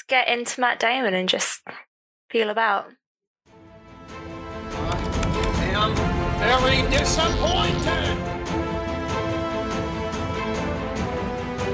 Just 0.00 0.08
get 0.08 0.28
into 0.28 0.58
Matt 0.62 0.80
Damon 0.80 1.12
and 1.12 1.28
just 1.28 1.60
feel 2.30 2.48
about. 2.48 2.86
I 5.52 6.46
am 6.46 6.62
very 6.62 6.80
disappointed. 6.90 8.16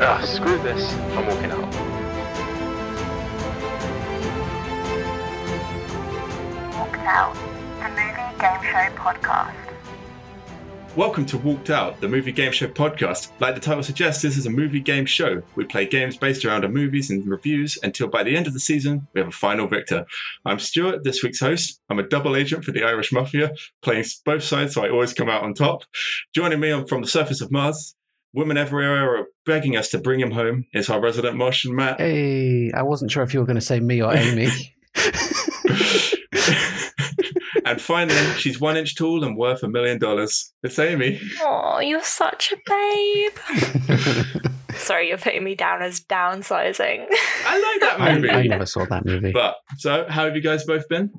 Ah, 0.02 0.20
screw 0.26 0.58
this. 0.58 0.92
I'm 1.14 1.26
walking 1.28 1.52
out. 1.52 1.72
Walked 6.74 6.98
Out, 7.06 7.34
the 7.78 7.88
movie 7.90 8.32
game 8.40 8.62
show 8.72 8.90
podcast. 8.96 9.65
Welcome 10.96 11.26
to 11.26 11.36
Walked 11.36 11.68
Out, 11.68 12.00
the 12.00 12.08
movie 12.08 12.32
game 12.32 12.52
show 12.52 12.68
podcast. 12.68 13.30
Like 13.38 13.54
the 13.54 13.60
title 13.60 13.82
suggests, 13.82 14.22
this 14.22 14.38
is 14.38 14.46
a 14.46 14.50
movie 14.50 14.80
game 14.80 15.04
show. 15.04 15.42
We 15.54 15.66
play 15.66 15.84
games 15.84 16.16
based 16.16 16.42
around 16.42 16.64
our 16.64 16.70
movies 16.70 17.10
and 17.10 17.28
reviews 17.28 17.76
until 17.82 18.08
by 18.08 18.22
the 18.22 18.34
end 18.34 18.46
of 18.46 18.54
the 18.54 18.60
season, 18.60 19.06
we 19.12 19.20
have 19.20 19.28
a 19.28 19.32
final 19.32 19.68
victor. 19.68 20.06
I'm 20.46 20.58
Stuart, 20.58 21.04
this 21.04 21.22
week's 21.22 21.40
host. 21.40 21.82
I'm 21.90 21.98
a 21.98 22.08
double 22.08 22.34
agent 22.34 22.64
for 22.64 22.72
the 22.72 22.82
Irish 22.82 23.12
Mafia, 23.12 23.52
playing 23.82 24.06
both 24.24 24.42
sides 24.42 24.72
so 24.72 24.86
I 24.86 24.88
always 24.88 25.12
come 25.12 25.28
out 25.28 25.42
on 25.42 25.52
top. 25.52 25.82
Joining 26.34 26.60
me 26.60 26.70
on, 26.70 26.86
from 26.86 27.02
the 27.02 27.08
surface 27.08 27.42
of 27.42 27.52
Mars, 27.52 27.94
women 28.32 28.56
everywhere 28.56 29.18
are 29.18 29.26
begging 29.44 29.76
us 29.76 29.90
to 29.90 29.98
bring 29.98 30.18
him 30.18 30.30
home, 30.30 30.64
is 30.72 30.88
our 30.88 30.98
resident 30.98 31.36
Martian 31.36 31.76
Matt. 31.76 32.00
Hey, 32.00 32.72
I 32.72 32.84
wasn't 32.84 33.10
sure 33.10 33.22
if 33.22 33.34
you 33.34 33.40
were 33.40 33.46
going 33.46 33.56
to 33.56 33.60
say 33.60 33.80
me 33.80 34.00
or 34.00 34.16
Amy. 34.16 34.48
and 37.66 37.80
finally, 37.80 38.16
she's 38.38 38.60
one 38.60 38.76
inch 38.76 38.94
tall 38.96 39.24
and 39.24 39.36
worth 39.36 39.62
a 39.62 39.68
million 39.68 39.98
dollars. 39.98 40.52
It's 40.62 40.78
Amy. 40.78 41.20
Oh, 41.42 41.80
you're 41.80 42.02
such 42.02 42.52
a 42.52 42.56
babe. 42.64 43.98
Sorry, 44.76 45.08
you're 45.08 45.18
putting 45.18 45.42
me 45.42 45.54
down 45.56 45.82
as 45.82 46.00
downsizing. 46.00 47.06
I 47.44 47.58
like 47.58 47.80
that 47.80 47.96
I, 47.98 48.14
movie. 48.14 48.30
I 48.30 48.42
never 48.44 48.66
saw 48.66 48.84
that 48.86 49.04
movie. 49.04 49.32
But 49.32 49.56
so, 49.78 50.06
how 50.08 50.24
have 50.26 50.36
you 50.36 50.42
guys 50.42 50.64
both 50.64 50.88
been? 50.88 51.10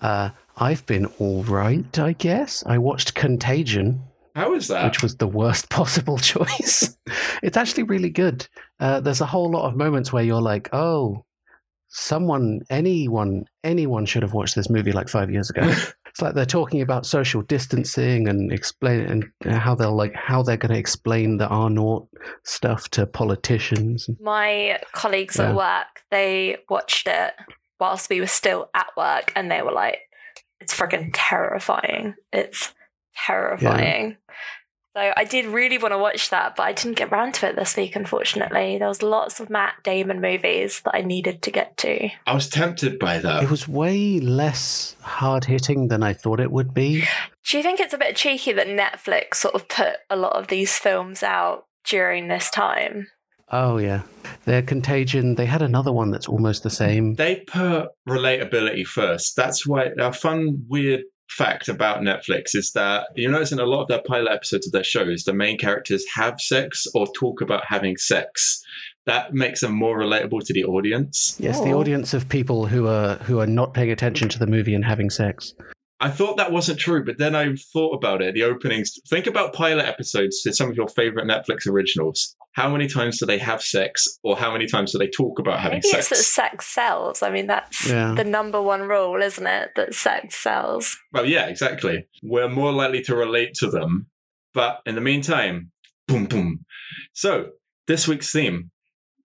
Uh, 0.00 0.30
I've 0.56 0.86
been 0.86 1.06
all 1.18 1.42
right, 1.44 1.98
I 1.98 2.12
guess. 2.14 2.64
I 2.66 2.78
watched 2.78 3.14
Contagion, 3.14 4.00
How 4.34 4.54
is 4.54 4.68
that? 4.68 4.84
which 4.86 5.02
was 5.02 5.16
the 5.16 5.26
worst 5.28 5.68
possible 5.70 6.18
choice. 6.18 6.96
it's 7.42 7.56
actually 7.56 7.82
really 7.82 8.10
good. 8.10 8.46
Uh, 8.80 9.00
there's 9.00 9.20
a 9.20 9.26
whole 9.26 9.50
lot 9.50 9.68
of 9.68 9.76
moments 9.76 10.12
where 10.12 10.24
you're 10.24 10.40
like, 10.42 10.70
oh, 10.72 11.24
someone, 11.96 12.60
anyone, 12.70 13.44
anyone 13.62 14.04
should 14.04 14.22
have 14.22 14.34
watched 14.34 14.56
this 14.56 14.68
movie 14.68 14.90
like 14.90 15.08
five 15.08 15.30
years 15.30 15.48
ago. 15.48 15.62
it's 16.08 16.20
like 16.20 16.34
they're 16.34 16.44
talking 16.44 16.80
about 16.80 17.06
social 17.06 17.40
distancing 17.42 18.28
and 18.28 18.52
explain 18.52 19.00
and 19.44 19.54
how 19.56 19.76
they'll 19.76 19.94
like 19.94 20.12
how 20.14 20.42
they're 20.42 20.56
going 20.56 20.72
to 20.72 20.78
explain 20.78 21.36
the 21.38 21.46
R 21.46 21.70
naught 21.70 22.08
stuff 22.42 22.88
to 22.90 23.06
politicians. 23.06 24.08
My 24.20 24.80
colleagues 24.92 25.36
Yeah. 25.36 25.50
at 25.50 25.54
work, 25.56 26.02
they 26.10 26.56
watched 26.68 27.06
it 27.06 27.32
whilst 27.78 28.10
we 28.10 28.20
were 28.20 28.26
still 28.26 28.68
at 28.74 28.88
work 28.96 29.32
and 29.36 29.48
they 29.50 29.62
were 29.62 29.72
like, 29.72 29.98
it's 30.60 30.74
freaking 30.76 31.10
terrifying. 31.12 32.14
It's 32.32 32.74
terrifying. 33.24 34.16
So 34.96 35.12
I 35.16 35.24
did 35.24 35.46
really 35.46 35.76
want 35.76 35.90
to 35.90 35.98
watch 35.98 36.30
that, 36.30 36.54
but 36.54 36.62
I 36.62 36.72
didn't 36.72 36.96
get 36.96 37.10
round 37.10 37.34
to 37.34 37.48
it 37.48 37.56
this 37.56 37.76
week, 37.76 37.96
unfortunately. 37.96 38.78
There 38.78 38.86
was 38.86 39.02
lots 39.02 39.40
of 39.40 39.50
Matt 39.50 39.74
Damon 39.82 40.20
movies 40.20 40.82
that 40.84 40.94
I 40.94 41.00
needed 41.00 41.42
to 41.42 41.50
get 41.50 41.76
to. 41.78 42.10
I 42.28 42.34
was 42.34 42.48
tempted 42.48 43.00
by 43.00 43.18
that. 43.18 43.42
It 43.42 43.50
was 43.50 43.66
way 43.66 44.20
less 44.20 44.94
hard 45.00 45.44
hitting 45.46 45.88
than 45.88 46.04
I 46.04 46.12
thought 46.12 46.38
it 46.38 46.52
would 46.52 46.72
be. 46.72 47.04
Do 47.44 47.56
you 47.56 47.62
think 47.64 47.80
it's 47.80 47.92
a 47.92 47.98
bit 47.98 48.14
cheeky 48.14 48.52
that 48.52 48.68
Netflix 48.68 49.34
sort 49.34 49.56
of 49.56 49.68
put 49.68 49.94
a 50.10 50.16
lot 50.16 50.36
of 50.36 50.46
these 50.46 50.78
films 50.78 51.24
out 51.24 51.66
during 51.84 52.28
this 52.28 52.48
time? 52.48 53.08
Oh 53.50 53.78
yeah, 53.78 54.02
their 54.46 54.62
Contagion. 54.62 55.34
They 55.34 55.44
had 55.46 55.60
another 55.60 55.92
one 55.92 56.10
that's 56.10 56.28
almost 56.28 56.62
the 56.62 56.70
same. 56.70 57.14
they 57.14 57.40
put 57.46 57.88
relatability 58.08 58.86
first. 58.86 59.36
That's 59.36 59.66
why 59.66 59.90
a 59.98 60.12
fun, 60.12 60.64
weird 60.68 61.02
fact 61.36 61.68
about 61.68 62.00
Netflix 62.00 62.54
is 62.54 62.72
that 62.72 63.06
you 63.14 63.30
notice 63.30 63.52
in 63.52 63.58
a 63.58 63.64
lot 63.66 63.82
of 63.82 63.88
their 63.88 64.02
pilot 64.02 64.30
episodes 64.32 64.66
of 64.66 64.72
their 64.72 64.84
shows, 64.84 65.24
the 65.24 65.32
main 65.32 65.58
characters 65.58 66.04
have 66.14 66.40
sex 66.40 66.86
or 66.94 67.06
talk 67.18 67.40
about 67.40 67.64
having 67.66 67.96
sex. 67.96 68.62
That 69.06 69.34
makes 69.34 69.60
them 69.60 69.72
more 69.72 69.98
relatable 69.98 70.46
to 70.46 70.52
the 70.54 70.64
audience. 70.64 71.36
Yes, 71.38 71.60
the 71.60 71.72
Oh. 71.72 71.80
audience 71.80 72.14
of 72.14 72.28
people 72.28 72.66
who 72.66 72.86
are 72.86 73.16
who 73.16 73.38
are 73.40 73.46
not 73.46 73.74
paying 73.74 73.90
attention 73.90 74.28
to 74.30 74.38
the 74.38 74.46
movie 74.46 74.74
and 74.74 74.84
having 74.84 75.10
sex. 75.10 75.54
I 76.00 76.10
thought 76.10 76.36
that 76.36 76.52
wasn't 76.52 76.78
true, 76.78 77.04
but 77.04 77.18
then 77.18 77.34
I 77.34 77.54
thought 77.72 77.94
about 77.94 78.20
it. 78.22 78.34
The 78.34 78.42
openings. 78.42 78.98
Think 79.08 79.26
about 79.26 79.52
pilot 79.52 79.86
episodes 79.86 80.42
to 80.42 80.52
some 80.52 80.68
of 80.70 80.76
your 80.76 80.88
favorite 80.88 81.26
Netflix 81.26 81.66
originals. 81.66 82.34
How 82.54 82.70
many 82.70 82.86
times 82.86 83.18
do 83.18 83.26
they 83.26 83.38
have 83.38 83.62
sex, 83.62 84.06
or 84.22 84.36
how 84.36 84.52
many 84.52 84.66
times 84.66 84.92
do 84.92 84.98
they 84.98 85.08
talk 85.08 85.38
about 85.40 85.58
having 85.60 85.78
Maybe 85.78 85.88
sex? 85.88 86.10
it's 86.12 86.20
that 86.20 86.24
sex 86.50 86.66
sells. 86.66 87.22
I 87.22 87.30
mean, 87.30 87.48
that's 87.48 87.88
Yeah. 87.88 88.14
the 88.16 88.24
number 88.24 88.62
one 88.62 88.82
rule, 88.82 89.20
isn't 89.20 89.46
it? 89.46 89.70
That 89.76 89.92
sex 89.94 90.36
sells. 90.36 90.96
Well, 91.12 91.26
yeah, 91.26 91.46
exactly. 91.46 92.06
We're 92.22 92.48
more 92.48 92.72
likely 92.72 93.02
to 93.02 93.16
relate 93.16 93.54
to 93.54 93.68
them. 93.70 94.06
But 94.54 94.80
in 94.86 94.94
the 94.94 95.00
meantime, 95.00 95.72
boom, 96.06 96.26
boom. 96.26 96.64
So, 97.12 97.50
this 97.88 98.06
week's 98.08 98.30
theme 98.32 98.70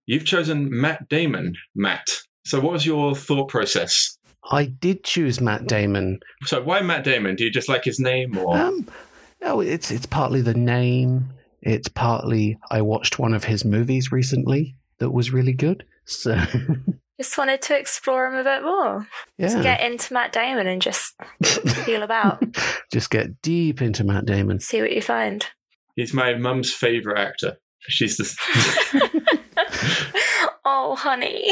you've 0.07 0.25
chosen 0.25 0.67
Matt 0.71 1.07
Damon, 1.07 1.53
Matt. 1.75 2.07
So, 2.45 2.59
what 2.59 2.73
was 2.73 2.85
your 2.85 3.13
thought 3.15 3.47
process? 3.49 4.17
I 4.51 4.65
did 4.65 5.03
choose 5.03 5.39
Matt 5.39 5.67
Damon. 5.67 6.19
So, 6.45 6.63
why 6.63 6.81
Matt 6.81 7.03
Damon? 7.03 7.35
Do 7.35 7.43
you 7.43 7.51
just 7.51 7.69
like 7.69 7.83
his 7.83 7.99
name 7.99 8.35
or? 8.39 8.57
Um, 8.57 8.87
oh, 9.43 9.59
it's 9.59 9.91
it's 9.91 10.07
partly 10.07 10.41
the 10.41 10.55
name. 10.55 11.29
It's 11.61 11.87
partly 11.87 12.57
I 12.71 12.81
watched 12.81 13.19
one 13.19 13.33
of 13.33 13.43
his 13.43 13.65
movies 13.65 14.11
recently 14.11 14.75
that 14.99 15.11
was 15.11 15.31
really 15.31 15.53
good. 15.53 15.85
So 16.05 16.37
Just 17.19 17.37
wanted 17.37 17.61
to 17.63 17.77
explore 17.77 18.27
him 18.27 18.35
a 18.35 18.43
bit 18.45 18.63
more. 18.63 19.05
Just 19.37 19.57
yeah, 19.57 19.63
get 19.63 19.81
into 19.81 20.13
Matt 20.13 20.31
Damon 20.31 20.67
and 20.67 20.81
just 20.81 21.15
feel 21.83 22.01
about. 22.01 22.41
just 22.93 23.09
get 23.09 23.41
deep 23.41 23.81
into 23.81 24.05
Matt 24.05 24.25
Damon. 24.25 24.61
See 24.61 24.79
what 24.79 24.93
you 24.93 25.01
find. 25.01 25.45
He's 25.97 26.13
my 26.13 26.35
mum's 26.35 26.73
favorite 26.73 27.19
actor. 27.19 27.57
She's 27.81 28.15
the. 28.15 29.35
oh, 30.65 30.95
honey. 30.95 31.51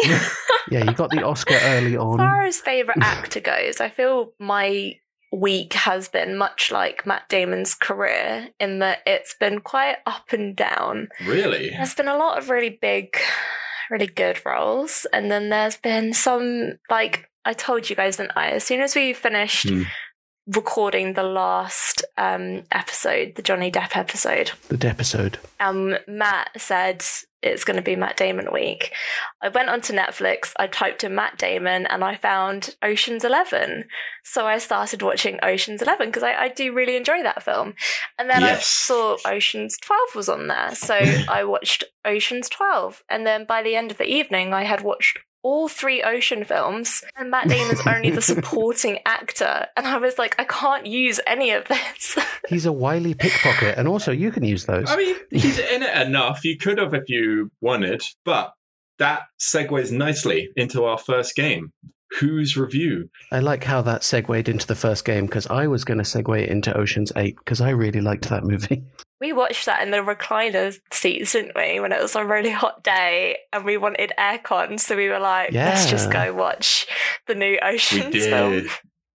Yeah, 0.72 0.86
you 0.86 0.94
got 0.94 1.10
the 1.10 1.24
Oscar 1.24 1.58
early 1.62 1.96
As 1.96 2.00
on. 2.02 2.18
far 2.18 2.44
as 2.44 2.62
favourite 2.62 3.02
actor 3.02 3.42
goes, 3.42 3.82
I 3.82 3.90
feel 3.90 4.32
my 4.40 4.94
week 5.32 5.74
has 5.74 6.08
been 6.08 6.38
much 6.38 6.72
like 6.72 7.06
Matt 7.06 7.28
Damon's 7.30 7.76
career 7.76 8.50
in 8.60 8.80
that 8.80 9.00
it's 9.06 9.36
been 9.40 9.60
quite 9.60 9.98
up 10.06 10.32
and 10.32 10.56
down. 10.56 11.10
really? 11.26 11.70
There's 11.70 11.96
been 11.96 12.08
a 12.08 12.18
lot 12.18 12.38
of 12.38 12.50
really 12.50 12.78
big, 12.82 13.16
really 13.92 14.08
good 14.08 14.40
roles, 14.46 15.06
and 15.12 15.30
then 15.32 15.50
there's 15.50 15.78
been 15.78 16.14
some 16.14 16.80
like 16.90 17.30
I 17.46 17.54
told 17.54 17.90
you 17.90 17.96
guys, 17.96 18.18
didn't 18.18 18.34
I? 18.38 18.50
As 18.52 18.64
soon 18.64 18.82
as 18.82 18.96
we 18.96 19.14
finished 19.14 19.70
Hmm. 19.70 19.84
recording 20.48 21.14
the 21.14 21.24
last 21.24 22.04
um, 22.18 22.64
episode, 22.72 23.34
the 23.36 23.42
Johnny 23.42 23.70
Depp 23.72 23.96
episode, 23.98 24.52
The 24.70 24.78
Depp 24.78 24.92
episode. 24.92 25.40
um, 25.60 25.98
Matt 26.08 26.50
said 26.58 27.04
it's 27.48 27.64
going 27.64 27.78
to 27.78 27.82
be 27.84 27.96
Matt 27.96 28.18
Damon 28.18 28.52
week. 28.52 28.92
I 29.42 29.50
went 29.50 29.70
onto 29.70 29.94
Netflix, 29.94 30.52
I 30.58 30.68
typed 30.68 31.04
in 31.04 31.16
Matt 31.16 31.38
Damon, 31.38 31.86
and 31.88 32.04
I 32.04 32.16
found 32.16 32.76
Ocean's 32.84 33.24
Eleven. 33.24 33.86
So 34.24 34.46
I 34.46 34.58
started 34.58 35.02
watching 35.02 35.40
Ocean's 35.42 35.82
Eleven 35.82 36.08
because 36.10 36.24
I, 36.24 36.34
I 36.34 36.48
do 36.50 36.74
really 36.74 36.96
enjoy 36.96 37.24
that 37.24 37.44
film. 37.44 37.74
And 38.20 38.30
then 38.30 38.42
Yes. 38.42 38.60
I 38.60 38.62
saw 38.62 39.18
Ocean's 39.26 39.78
Twelve 39.78 40.16
was 40.16 40.30
on 40.30 40.48
there, 40.48 40.76
so 40.76 40.96
I 41.30 41.44
watched 41.44 41.84
Ocean's 42.06 42.50
Twelve. 42.50 43.04
And 43.10 43.26
then 43.26 43.46
by 43.46 43.64
the 43.64 43.76
end 43.76 43.92
of 43.92 43.98
the 43.98 44.06
evening, 44.08 44.54
I 44.54 44.64
had 44.64 44.82
watched 44.82 45.20
all 45.48 45.70
three 45.70 46.04
Ocean 46.04 46.44
films, 46.44 47.02
and 47.16 47.32
Matt 47.32 47.48
Damon's 47.48 47.80
only 47.88 48.10
the 48.10 48.22
supporting 48.34 49.00
actor. 49.06 49.66
And 49.78 49.88
I 49.88 49.98
was 49.98 50.18
like, 50.18 50.36
I 50.38 50.44
can't 50.44 50.86
use 50.86 51.22
any 51.26 51.52
of 51.52 51.66
this. 51.70 52.18
He's 52.50 52.66
a 52.66 52.74
wily 52.74 53.14
pickpocket, 53.14 53.78
and 53.78 53.88
also 53.88 54.12
you 54.12 54.30
can 54.30 54.44
use 54.44 54.66
those. 54.66 54.92
I 54.92 54.98
mean, 54.98 55.16
he's 55.32 55.58
in 55.58 55.84
it 55.84 56.08
enough. 56.08 56.44
You 56.44 56.58
could 56.58 56.78
have 56.80 56.94
if 56.94 57.08
you 57.08 57.50
wanted, 57.62 58.04
but 58.26 58.52
that 59.00 59.22
segues 59.40 59.90
nicely 59.90 60.50
into 60.58 60.84
our 60.84 60.98
first 60.98 61.34
game. 61.36 61.72
Whose 62.20 62.58
review? 62.58 63.10
I 63.32 63.40
like 63.40 63.64
how 63.64 63.82
that 63.84 64.04
segued 64.04 64.50
into 64.50 64.68
the 64.68 64.76
first 64.76 65.06
game 65.06 65.28
because 65.28 65.48
I 65.48 65.68
was 65.68 65.86
going 65.86 65.98
to 65.98 66.04
segue 66.04 66.46
into 66.48 66.76
Ocean's 66.78 67.14
Eight 67.16 67.38
because 67.38 67.62
I 67.62 67.70
really 67.70 68.02
liked 68.02 68.30
that 68.30 68.44
movie. 68.44 68.84
We 69.20 69.34
watched 69.34 69.66
that 69.66 69.82
in 69.82 69.92
the 69.92 69.98
recliner 69.98 70.78
seats, 70.92 71.32
didn't 71.32 71.56
we? 71.56 71.80
When 71.80 71.92
it 71.92 72.02
was 72.02 72.16
a 72.16 72.24
really 72.24 72.52
hot 72.52 72.84
day 72.84 73.38
and 73.52 73.66
we 73.66 73.78
wanted 73.78 74.14
aircon, 74.18 74.80
so 74.80 74.96
we 74.96 75.10
were 75.10 75.20
like, 75.20 75.54
let's 75.54 75.90
just 75.90 76.12
go 76.12 76.34
watch 76.34 76.86
the 77.26 77.36
new 77.36 77.58
Ocean 77.64 78.12
film. 78.12 78.68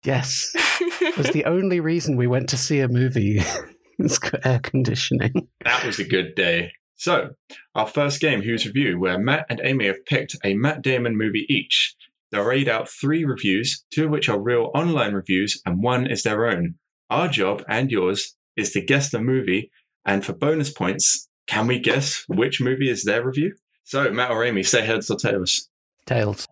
Yes, 0.03 0.53
it 0.81 1.17
was 1.19 1.31
the 1.31 1.45
only 1.47 1.81
reason 1.81 2.17
we 2.17 2.27
went 2.27 2.49
to 2.51 2.57
see 2.57 2.81
a 2.81 2.89
movie. 2.89 3.43
it's 3.99 4.19
got 4.19 4.47
air 4.47 4.61
conditioning. 4.61 5.49
That 5.65 5.85
was 5.85 5.99
a 5.99 6.05
good 6.05 6.35
day. 6.35 6.73
So, 6.97 7.31
our 7.75 7.87
first 7.87 8.21
game, 8.21 8.43
Whose 8.43 8.67
Review, 8.67 8.99
where 8.99 9.19
Matt 9.19 9.47
and 9.49 9.61
Amy 9.65 9.87
have 9.87 10.05
picked 10.07 10.37
a 10.45 10.55
Matt 10.55 10.83
Damon 10.83 11.17
movie 11.17 11.47
each. 11.49 11.95
They'll 12.31 12.45
read 12.45 12.69
out 12.69 12.89
three 12.89 13.25
reviews, 13.25 13.85
two 13.93 14.05
of 14.05 14.11
which 14.11 14.29
are 14.29 14.41
real 14.41 14.71
online 14.75 15.15
reviews, 15.15 15.61
and 15.67 15.83
one 15.83 16.07
is 16.07 16.23
their 16.23 16.47
own. 16.47 16.77
Our 17.11 17.29
job 17.29 17.65
and 17.69 17.91
yours 17.91 18.37
is 18.57 18.73
to 18.73 18.81
guess 18.81 19.11
the 19.11 19.21
movie, 19.21 19.71
and 20.07 20.25
for 20.25 20.33
bonus 20.33 20.71
points, 20.71 21.29
can 21.47 21.67
we 21.67 21.79
guess 21.79 22.25
which 22.29 22.61
movie 22.61 22.91
is 22.91 23.05
their 23.05 23.25
review? 23.25 23.55
So, 23.85 24.11
Matt 24.11 24.31
or 24.31 24.45
Amy, 24.45 24.63
say 24.63 24.85
heads 24.85 25.11
or 25.11 25.17
tails. 25.17 25.69
Tails. 26.07 26.47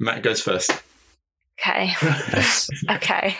Matt 0.00 0.22
goes 0.22 0.40
first. 0.40 0.70
Okay. 1.60 1.92
Yes. 2.02 2.68
Okay. 2.90 3.36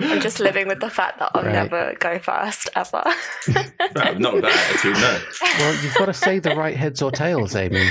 I'm 0.00 0.20
just 0.20 0.40
living 0.40 0.66
with 0.66 0.80
the 0.80 0.90
fact 0.90 1.18
that 1.20 1.30
I'll 1.34 1.44
Right. 1.44 1.52
never 1.52 1.94
go 1.98 2.18
first 2.18 2.68
ever. 2.74 3.02
Well, 3.94 4.18
not 4.18 4.34
with 4.34 4.42
that 4.42 4.70
attitude, 4.70 4.94
no. 4.94 5.18
Well, 5.58 5.82
you've 5.82 5.94
got 5.94 6.06
to 6.06 6.14
say 6.14 6.40
the 6.40 6.54
right 6.56 6.76
heads 6.76 7.00
or 7.00 7.10
tails, 7.10 7.54
Amy. 7.56 7.88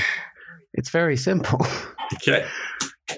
It's 0.73 0.89
very 0.89 1.17
simple. 1.17 1.65
Okay. 2.15 2.45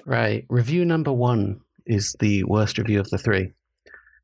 Right. 0.06 0.46
Review 0.48 0.84
number 0.84 1.12
one 1.12 1.60
is 1.86 2.14
the 2.20 2.44
worst 2.44 2.78
review 2.78 3.00
of 3.00 3.10
the 3.10 3.18
three. 3.18 3.52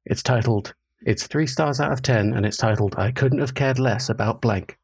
It's 0.04 0.22
titled, 0.22 0.74
it's 1.02 1.26
three 1.26 1.46
stars 1.46 1.80
out 1.80 1.92
of 1.92 2.02
ten, 2.02 2.34
and 2.34 2.46
it's 2.46 2.56
titled, 2.56 2.94
I 2.96 3.12
couldn't 3.12 3.40
have 3.40 3.54
cared 3.54 3.78
less 3.78 4.08
about 4.08 4.40
blank. 4.40 4.78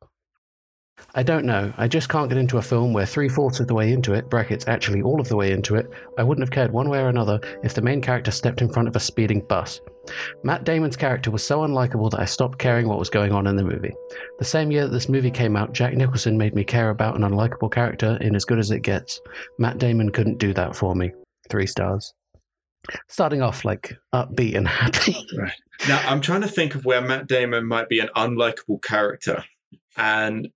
I 1.14 1.22
don't 1.22 1.44
know. 1.44 1.72
I 1.76 1.88
just 1.88 2.08
can't 2.08 2.28
get 2.28 2.38
into 2.38 2.58
a 2.58 2.62
film 2.62 2.92
where 2.92 3.04
three 3.04 3.28
fourths 3.28 3.60
of 3.60 3.66
the 3.66 3.74
way 3.74 3.92
into 3.92 4.14
it, 4.14 4.30
brackets 4.30 4.68
actually 4.68 5.02
all 5.02 5.20
of 5.20 5.28
the 5.28 5.36
way 5.36 5.52
into 5.52 5.74
it, 5.74 5.86
I 6.16 6.22
wouldn't 6.22 6.46
have 6.46 6.54
cared 6.54 6.72
one 6.72 6.88
way 6.88 7.00
or 7.00 7.08
another 7.08 7.40
if 7.62 7.74
the 7.74 7.82
main 7.82 8.00
character 8.00 8.30
stepped 8.30 8.62
in 8.62 8.72
front 8.72 8.88
of 8.88 8.96
a 8.96 9.00
speeding 9.00 9.40
bus. 9.48 9.80
Matt 10.42 10.64
Damon's 10.64 10.96
character 10.96 11.30
was 11.30 11.44
so 11.44 11.60
unlikable 11.60 12.10
that 12.10 12.20
I 12.20 12.24
stopped 12.24 12.58
caring 12.58 12.88
what 12.88 12.98
was 12.98 13.10
going 13.10 13.32
on 13.32 13.46
in 13.46 13.56
the 13.56 13.64
movie. 13.64 13.92
The 14.38 14.44
same 14.44 14.70
year 14.70 14.84
that 14.84 14.92
this 14.92 15.08
movie 15.08 15.30
came 15.30 15.56
out, 15.56 15.72
Jack 15.72 15.94
Nicholson 15.94 16.38
made 16.38 16.54
me 16.54 16.64
care 16.64 16.90
about 16.90 17.16
an 17.16 17.22
unlikable 17.22 17.70
character 17.70 18.16
in 18.20 18.34
As 18.34 18.44
Good 18.44 18.58
as 18.58 18.70
It 18.70 18.80
Gets. 18.80 19.20
Matt 19.58 19.78
Damon 19.78 20.10
couldn't 20.10 20.38
do 20.38 20.54
that 20.54 20.74
for 20.74 20.94
me. 20.94 21.12
Three 21.50 21.66
stars. 21.66 22.14
Starting 23.08 23.42
off 23.42 23.64
like 23.64 23.96
upbeat 24.14 24.56
and 24.56 24.66
happy. 24.68 25.16
Right. 25.38 25.52
Now, 25.88 26.00
I'm 26.06 26.20
trying 26.20 26.42
to 26.42 26.48
think 26.48 26.74
of 26.74 26.84
where 26.84 27.00
Matt 27.00 27.26
Damon 27.26 27.66
might 27.66 27.88
be 27.88 27.98
an 28.00 28.08
unlikable 28.16 28.80
character. 28.82 29.42
And 29.96 30.48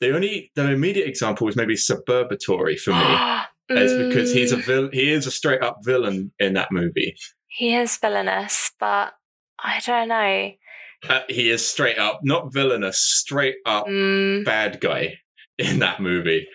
the 0.00 0.14
only, 0.14 0.52
the 0.54 0.70
immediate 0.70 1.08
example 1.08 1.46
was 1.46 1.56
maybe 1.56 1.74
Suburbatory 1.74 2.78
for 2.78 2.90
me. 2.92 3.76
is 3.80 3.94
because 3.94 4.32
he's 4.32 4.52
a 4.52 4.56
Mm, 4.56 4.64
vil- 4.64 4.90
he 4.92 5.10
is 5.12 5.26
a 5.26 5.30
straight 5.30 5.62
up 5.62 5.78
villain 5.84 6.32
in 6.38 6.54
that 6.54 6.72
movie. 6.72 7.16
He 7.48 7.74
is 7.74 7.96
villainous, 7.98 8.72
but 8.80 9.14
I 9.62 9.80
don't 9.86 10.08
know. 10.08 10.52
Uh, 11.08 11.20
he 11.28 11.50
is 11.50 11.66
straight 11.66 11.98
up 11.98 12.20
not 12.22 12.52
villainous, 12.52 13.00
straight 13.00 13.56
up 13.66 13.86
Mm, 13.86 14.44
bad 14.44 14.80
guy 14.80 15.18
in 15.58 15.78
that 15.78 16.00
movie. 16.00 16.46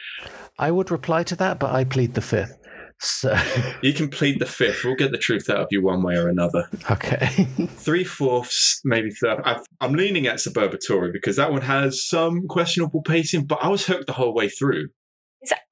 I 0.60 0.72
would 0.72 0.92
reply 0.92 1.24
to 1.24 1.36
that, 1.38 1.60
but 1.60 1.74
I 1.74 1.84
plead 1.84 2.14
the 2.16 2.22
fifth. 2.22 2.58
So, 3.00 3.38
You 3.82 3.94
can 3.94 4.10
plead 4.10 4.40
the 4.40 4.46
fifth. 4.46 4.84
We'll 4.84 4.96
get 4.96 5.12
the 5.12 5.18
truth 5.18 5.50
out 5.50 5.58
of 5.58 5.68
you 5.70 5.82
one 5.82 6.02
way 6.02 6.16
or 6.16 6.30
another. 6.30 6.70
okay. 6.90 7.28
Three 7.68 8.04
fourths, 8.04 8.82
maybe 8.84 9.12
third. 9.12 9.42
I've, 9.44 9.66
I'm 9.82 9.94
leaning 9.94 10.28
at 10.28 10.36
Suburbatory 10.38 11.12
because 11.12 11.36
that 11.36 11.52
one 11.52 11.62
has 11.62 12.04
some 12.04 12.48
questionable 12.48 13.02
pacing, 13.02 13.46
but 13.46 13.60
I 13.62 13.68
was 13.68 13.86
hooked 13.86 14.08
the 14.08 14.14
whole 14.14 14.34
way 14.34 14.50
through. 14.50 14.90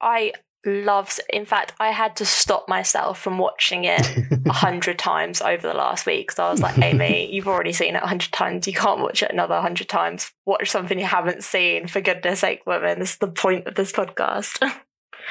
I 0.02 0.34
love. 0.66 1.18
In 1.30 1.46
fact, 1.46 1.74
I 1.80 1.92
had 1.92 2.16
to 2.18 2.26
stop 2.26 2.70
myself 2.70 3.20
from 3.20 3.38
watching 3.38 3.86
it 3.86 4.08
a 4.46 4.54
hundred 4.54 5.00
times 5.00 5.42
over 5.42 5.68
the 5.68 5.74
last 5.74 6.06
week 6.06 6.28
because 6.28 6.40
I 6.40 6.52
was 6.52 6.62
like, 6.62 6.78
Amy, 6.80 7.32
you've 7.34 7.48
already 7.48 7.74
seen 7.74 7.96
it 7.96 8.04
a 8.04 8.08
hundred 8.08 8.32
times. 8.32 8.68
You 8.68 8.74
can't 8.74 9.02
watch 9.02 9.24
it 9.24 9.32
another 9.32 9.60
hundred 9.60 9.90
times. 9.90 10.32
Watch 10.46 10.70
something 10.70 11.00
you 11.00 11.06
haven't 11.06 11.44
seen. 11.44 11.88
For 11.88 12.02
goodness 12.02 12.42
sake, 12.42 12.66
women. 12.66 13.00
This 13.00 13.12
is 13.12 13.18
the 13.18 13.28
point 13.28 13.68
of 13.68 13.76
this 13.76 13.92
podcast. 13.92 14.62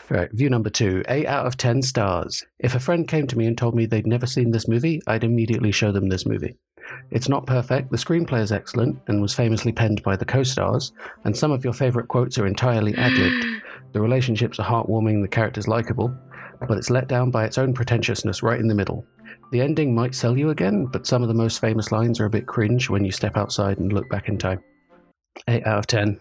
Right, 0.09 0.31
view 0.33 0.50
number 0.50 0.71
two, 0.71 1.03
eight 1.09 1.27
out 1.27 1.47
of 1.47 1.56
ten 1.56 1.83
stars. 1.83 2.44
If 2.59 2.75
a 2.75 2.81
friend 2.81 3.06
came 3.09 3.27
to 3.27 3.39
me 3.39 3.47
and 3.47 3.56
told 3.56 3.75
me 3.75 3.87
they'd 3.87 4.06
never 4.06 4.27
seen 4.27 4.50
this 4.50 4.69
movie, 4.69 5.00
I'd 5.06 5.25
immediately 5.25 5.73
show 5.73 5.93
them 5.93 6.09
this 6.09 6.27
movie. 6.27 6.56
It's 7.11 7.29
not 7.29 7.47
perfect, 7.47 7.91
the 7.91 7.97
screenplay 7.97 8.41
is 8.41 8.53
excellent 8.53 8.99
and 9.06 9.23
was 9.23 9.35
famously 9.35 9.73
penned 9.73 10.03
by 10.03 10.17
the 10.17 10.25
co 10.25 10.43
stars, 10.43 10.93
and 11.25 11.37
some 11.37 11.53
of 11.53 11.65
your 11.65 11.73
favourite 11.73 12.09
quotes 12.09 12.39
are 12.39 12.47
entirely 12.47 12.94
ad 12.97 13.12
libbed. 13.12 13.47
The 13.93 14.00
relationships 14.00 14.59
are 14.59 14.65
heartwarming, 14.67 15.21
the 15.21 15.29
characters 15.29 15.69
likeable, 15.69 16.17
but 16.67 16.79
it's 16.79 16.89
let 16.89 17.09
down 17.09 17.31
by 17.31 17.44
its 17.44 17.59
own 17.59 17.75
pretentiousness 17.75 18.43
right 18.43 18.59
in 18.59 18.69
the 18.69 18.75
middle. 18.75 19.05
The 19.50 19.61
ending 19.61 19.94
might 19.94 20.15
sell 20.15 20.39
you 20.39 20.49
again, 20.49 20.87
but 20.87 21.06
some 21.06 21.21
of 21.21 21.29
the 21.29 21.35
most 21.35 21.61
famous 21.61 21.93
lines 21.93 22.19
are 22.19 22.25
a 22.25 22.31
bit 22.31 22.47
cringe 22.47 22.89
when 22.89 23.05
you 23.05 23.12
step 23.12 23.37
outside 23.37 23.79
and 23.79 23.93
look 23.93 24.09
back 24.09 24.31
in 24.31 24.39
time. 24.39 24.61
8 25.47 25.67
out 25.67 25.79
of 25.79 25.87
10. 25.87 26.21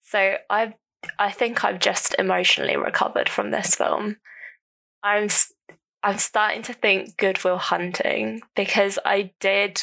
So 0.00 0.36
I've, 0.48 0.72
I 1.18 1.30
think 1.30 1.64
I've 1.64 1.78
just 1.78 2.14
emotionally 2.18 2.76
recovered 2.76 3.28
from 3.28 3.50
this 3.50 3.74
film. 3.74 4.16
I'm, 5.02 5.28
I'm 6.02 6.18
starting 6.18 6.62
to 6.62 6.72
think 6.72 7.16
Good 7.16 7.42
Will 7.44 7.58
Hunting 7.58 8.42
because 8.56 8.98
I 9.04 9.32
did 9.40 9.82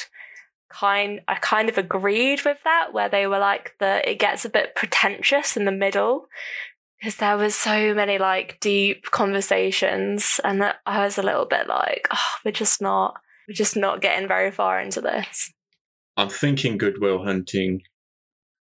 kind, 0.69 1.21
I 1.27 1.35
kind 1.35 1.69
of 1.69 1.77
agreed 1.77 2.43
with 2.45 2.57
that 2.63 2.93
where 2.93 3.09
they 3.09 3.27
were 3.27 3.39
like 3.39 3.75
the 3.79 4.09
it 4.09 4.19
gets 4.19 4.45
a 4.45 4.49
bit 4.49 4.73
pretentious 4.73 5.57
in 5.57 5.65
the 5.65 5.71
middle 5.71 6.27
because 7.01 7.15
there 7.15 7.37
was 7.37 7.55
so 7.55 7.95
many 7.95 8.19
like 8.19 8.59
deep 8.59 9.09
conversations 9.09 10.39
and 10.43 10.61
that 10.61 10.77
I 10.85 11.03
was 11.03 11.17
a 11.17 11.23
little 11.23 11.45
bit 11.45 11.67
like, 11.67 12.07
oh, 12.11 12.29
we're 12.45 12.51
just 12.51 12.81
not, 12.81 13.15
we're 13.47 13.55
just 13.55 13.75
not 13.75 14.01
getting 14.01 14.27
very 14.27 14.51
far 14.51 14.79
into 14.79 15.01
this. 15.01 15.51
I'm 16.15 16.29
thinking 16.29 16.77
Good 16.77 17.01
Will 17.01 17.23
Hunting 17.23 17.81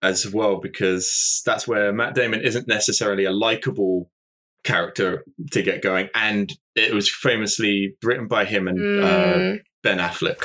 as 0.03 0.31
well 0.33 0.57
because 0.61 1.43
that's 1.47 1.67
where 1.69 1.93
Matt 1.93 2.15
Damon 2.15 2.41
isn't 2.43 2.67
necessarily 2.69 3.25
a 3.25 3.33
likable 3.33 4.11
character 4.65 5.25
to 5.51 5.63
get 5.63 5.83
going, 5.83 6.09
and 6.15 6.53
it 6.75 6.95
was 6.95 7.11
famously 7.13 7.97
written 8.03 8.29
by 8.29 8.45
him 8.45 8.69
and 8.69 9.03
uh, 9.03 9.35
Mm. 9.35 9.61
Ben 9.83 9.99
Affleck. 9.99 10.43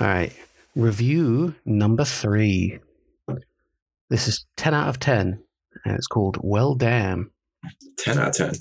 All 0.00 0.06
right. 0.06 0.32
Review 0.74 1.54
number 1.64 2.04
three. 2.04 2.78
This 4.10 4.28
is 4.28 4.44
10 4.56 4.74
out 4.74 4.88
of 4.88 5.00
10, 5.00 5.42
and 5.84 5.96
it's 5.96 6.06
called 6.06 6.38
Well 6.42 6.74
Damn. 6.74 7.30
Ten 7.96 8.18
out 8.18 8.28
of 8.28 8.34
ten. 8.36 8.52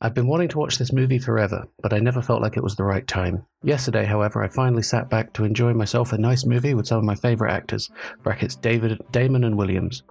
I've 0.00 0.14
been 0.14 0.28
wanting 0.28 0.48
to 0.48 0.58
watch 0.58 0.78
this 0.78 0.92
movie 0.92 1.18
forever, 1.18 1.64
but 1.82 1.92
I 1.92 1.98
never 1.98 2.22
felt 2.22 2.40
like 2.40 2.56
it 2.56 2.62
was 2.62 2.76
the 2.76 2.84
right 2.84 3.06
time. 3.06 3.44
Yesterday, 3.64 4.04
however, 4.04 4.42
I 4.42 4.48
finally 4.48 4.82
sat 4.82 5.10
back 5.10 5.32
to 5.32 5.44
enjoy 5.44 5.74
myself 5.74 6.12
a 6.12 6.18
nice 6.18 6.44
movie 6.44 6.74
with 6.74 6.86
some 6.86 6.98
of 6.98 7.04
my 7.04 7.16
favourite 7.16 7.52
actors, 7.52 7.90
brackets 8.22 8.54
David, 8.54 9.00
Damon 9.10 9.44
and 9.44 9.56
Williams. 9.58 10.04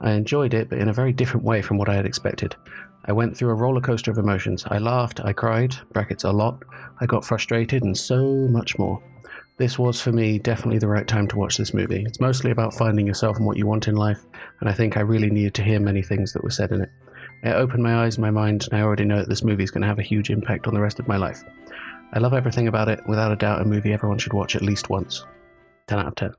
I 0.00 0.12
enjoyed 0.12 0.52
it, 0.52 0.68
but 0.68 0.78
in 0.78 0.88
a 0.88 0.92
very 0.92 1.12
different 1.12 1.44
way 1.44 1.62
from 1.62 1.78
what 1.78 1.88
I 1.88 1.94
had 1.94 2.06
expected. 2.06 2.54
I 3.04 3.12
went 3.12 3.36
through 3.36 3.50
a 3.50 3.54
roller 3.54 3.80
coaster 3.80 4.10
of 4.10 4.18
emotions. 4.18 4.64
I 4.68 4.78
laughed, 4.78 5.20
I 5.24 5.32
cried, 5.32 5.74
brackets 5.92 6.24
a 6.24 6.30
lot, 6.30 6.62
I 7.00 7.06
got 7.06 7.24
frustrated, 7.24 7.82
and 7.82 7.96
so 7.96 8.48
much 8.48 8.78
more. 8.78 9.02
This 9.56 9.78
was, 9.78 10.00
for 10.00 10.12
me, 10.12 10.38
definitely 10.38 10.78
the 10.78 10.88
right 10.88 11.06
time 11.06 11.28
to 11.28 11.36
watch 11.36 11.56
this 11.56 11.74
movie. 11.74 12.04
It's 12.06 12.20
mostly 12.20 12.50
about 12.50 12.74
finding 12.74 13.06
yourself 13.06 13.36
and 13.36 13.46
what 13.46 13.56
you 13.56 13.66
want 13.66 13.88
in 13.88 13.96
life, 13.96 14.20
and 14.60 14.68
I 14.68 14.72
think 14.72 14.96
I 14.96 15.00
really 15.00 15.30
needed 15.30 15.54
to 15.54 15.62
hear 15.62 15.80
many 15.80 16.02
things 16.02 16.32
that 16.32 16.44
were 16.44 16.50
said 16.50 16.72
in 16.72 16.82
it. 16.82 16.90
It 17.42 17.54
opened 17.54 17.82
my 17.82 18.04
eyes, 18.04 18.18
my 18.18 18.30
mind, 18.30 18.68
and 18.70 18.78
I 18.80 18.84
already 18.84 19.04
know 19.04 19.18
that 19.18 19.28
this 19.28 19.42
movie 19.42 19.64
is 19.64 19.70
going 19.70 19.82
to 19.82 19.88
have 19.88 19.98
a 19.98 20.02
huge 20.02 20.30
impact 20.30 20.66
on 20.68 20.74
the 20.74 20.80
rest 20.80 21.00
of 21.00 21.08
my 21.08 21.16
life. 21.16 21.42
I 22.12 22.18
love 22.20 22.34
everything 22.34 22.68
about 22.68 22.88
it. 22.88 23.00
Without 23.08 23.32
a 23.32 23.36
doubt, 23.36 23.62
a 23.62 23.64
movie 23.64 23.92
everyone 23.92 24.18
should 24.18 24.32
watch 24.32 24.54
at 24.54 24.62
least 24.62 24.90
once. 24.90 25.24
10 25.88 25.98
out 25.98 26.06
of 26.06 26.14
10. 26.14 26.34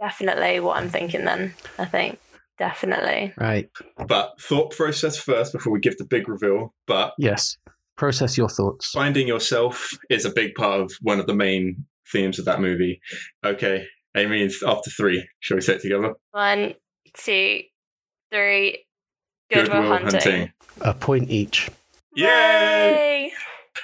Definitely 0.00 0.60
what 0.60 0.78
I'm 0.78 0.88
thinking 0.88 1.24
then, 1.24 1.54
I 1.78 1.84
think. 1.84 2.18
Definitely. 2.58 3.32
Right. 3.36 3.70
But 4.08 4.40
thought 4.40 4.74
process 4.74 5.16
first 5.16 5.52
before 5.52 5.72
we 5.72 5.80
give 5.80 5.96
the 5.98 6.04
big 6.04 6.28
reveal. 6.28 6.74
But 6.86 7.14
Yes. 7.18 7.56
Process 7.96 8.36
your 8.36 8.48
thoughts. 8.48 8.90
finding 8.90 9.28
yourself 9.28 9.96
is 10.10 10.24
a 10.24 10.30
big 10.30 10.54
part 10.56 10.80
of 10.80 10.92
one 11.02 11.20
of 11.20 11.26
the 11.28 11.34
main 11.34 11.84
themes 12.10 12.40
of 12.40 12.44
that 12.46 12.60
movie. 12.60 13.00
Okay, 13.44 13.86
Amy, 14.16 14.42
it's 14.42 14.64
after 14.64 14.90
three. 14.90 15.24
Shall 15.38 15.56
we 15.56 15.60
say 15.60 15.74
it 15.74 15.82
together? 15.82 16.14
One, 16.32 16.74
two, 17.16 17.60
three. 18.32 18.84
Goodwill, 19.54 19.98
hunting. 19.98 20.52
A 20.80 20.94
point 20.94 21.30
each. 21.30 21.70
Yay! 22.14 23.32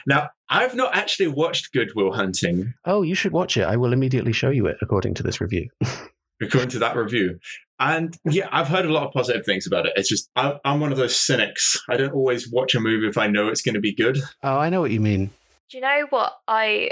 Now, 0.06 0.30
I've 0.48 0.74
not 0.74 0.94
actually 0.94 1.28
watched 1.28 1.72
Good 1.72 1.92
Will 1.94 2.12
Hunting 2.12 2.74
Oh, 2.84 3.02
you 3.02 3.14
should 3.14 3.32
watch 3.32 3.56
it. 3.56 3.64
I 3.64 3.76
will 3.76 3.92
immediately 3.92 4.32
show 4.32 4.50
you 4.50 4.66
it 4.66 4.76
according 4.82 5.14
to 5.14 5.22
this 5.22 5.40
review. 5.40 5.68
according 6.42 6.70
to 6.70 6.78
that 6.80 6.96
review. 6.96 7.38
And 7.78 8.16
yeah, 8.24 8.48
I've 8.52 8.68
heard 8.68 8.84
a 8.84 8.92
lot 8.92 9.06
of 9.06 9.12
positive 9.12 9.44
things 9.44 9.66
about 9.66 9.86
it. 9.86 9.92
It's 9.96 10.08
just, 10.08 10.30
I'm, 10.36 10.58
I'm 10.64 10.80
one 10.80 10.92
of 10.92 10.98
those 10.98 11.16
cynics. 11.16 11.80
I 11.88 11.96
don't 11.96 12.12
always 12.12 12.50
watch 12.50 12.74
a 12.74 12.80
movie 12.80 13.08
if 13.08 13.16
I 13.16 13.26
know 13.26 13.48
it's 13.48 13.62
going 13.62 13.74
to 13.74 13.80
be 13.80 13.94
good. 13.94 14.18
Oh, 14.42 14.58
I 14.58 14.68
know 14.68 14.80
what 14.80 14.90
you 14.90 15.00
mean. 15.00 15.30
Do 15.70 15.78
you 15.78 15.82
know 15.82 16.06
what 16.10 16.32
I 16.46 16.90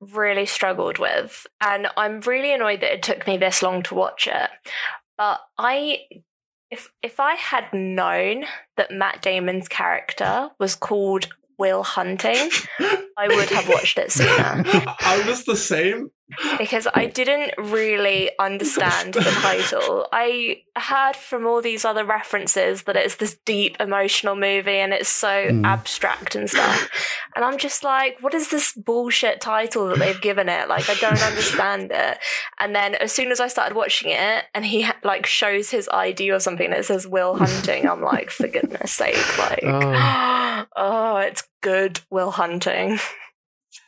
really 0.00 0.46
struggled 0.46 0.98
with? 0.98 1.46
And 1.60 1.88
I'm 1.96 2.20
really 2.20 2.52
annoyed 2.52 2.80
that 2.80 2.92
it 2.92 3.02
took 3.02 3.26
me 3.26 3.36
this 3.36 3.62
long 3.62 3.82
to 3.84 3.94
watch 3.94 4.26
it. 4.26 4.50
But 5.16 5.40
I 5.56 6.00
if 6.70 6.92
if 7.02 7.20
I 7.20 7.34
had 7.34 7.72
known 7.72 8.44
that 8.76 8.90
Matt 8.90 9.22
Damon's 9.22 9.68
character 9.68 10.50
was 10.58 10.74
called 10.74 11.28
Will 11.58 11.82
Hunting, 11.82 12.50
I 13.16 13.28
would 13.28 13.50
have 13.50 13.68
watched 13.68 13.98
it 13.98 14.12
sooner. 14.12 14.62
I 14.66 15.24
was 15.26 15.44
the 15.44 15.56
same. 15.56 16.10
Because 16.58 16.86
I 16.94 17.06
didn't 17.06 17.52
really 17.56 18.30
understand 18.38 19.14
the 19.14 19.20
title. 19.22 20.06
I 20.12 20.62
heard 20.76 21.16
from 21.16 21.46
all 21.46 21.62
these 21.62 21.84
other 21.86 22.04
references 22.04 22.82
that 22.82 22.96
it's 22.96 23.16
this 23.16 23.36
deep 23.46 23.76
emotional 23.80 24.36
movie 24.36 24.76
and 24.76 24.92
it's 24.92 25.08
so 25.08 25.28
Mm. 25.48 25.64
abstract 25.66 26.34
and 26.34 26.48
stuff. 26.50 26.88
And 27.34 27.44
I'm 27.44 27.56
just 27.58 27.82
like, 27.82 28.18
what 28.20 28.34
is 28.34 28.50
this 28.50 28.74
bullshit 28.74 29.40
title 29.40 29.88
that 29.88 29.98
they've 29.98 30.20
given 30.20 30.48
it? 30.48 30.68
Like, 30.68 30.88
I 30.90 30.94
don't 30.94 31.22
understand 31.22 31.90
it. 31.92 32.18
And 32.58 32.74
then 32.74 32.94
as 32.96 33.10
soon 33.12 33.30
as 33.32 33.40
I 33.40 33.48
started 33.48 33.74
watching 33.74 34.10
it 34.10 34.44
and 34.54 34.66
he 34.66 34.82
ha- 34.82 34.96
like 35.02 35.24
shows 35.24 35.70
his 35.70 35.88
ID 35.92 36.30
or 36.30 36.40
something 36.40 36.70
that 36.70 36.84
says 36.84 37.06
Will 37.06 37.36
Hunting, 37.38 37.88
I'm 37.88 38.02
like, 38.02 38.30
for 38.30 38.48
goodness 38.48 38.92
sake, 38.92 39.38
like, 39.38 39.64
Oh. 39.64 40.66
oh, 40.76 41.16
it's 41.18 41.44
good 41.62 42.00
Will 42.10 42.32
Hunting. 42.32 42.98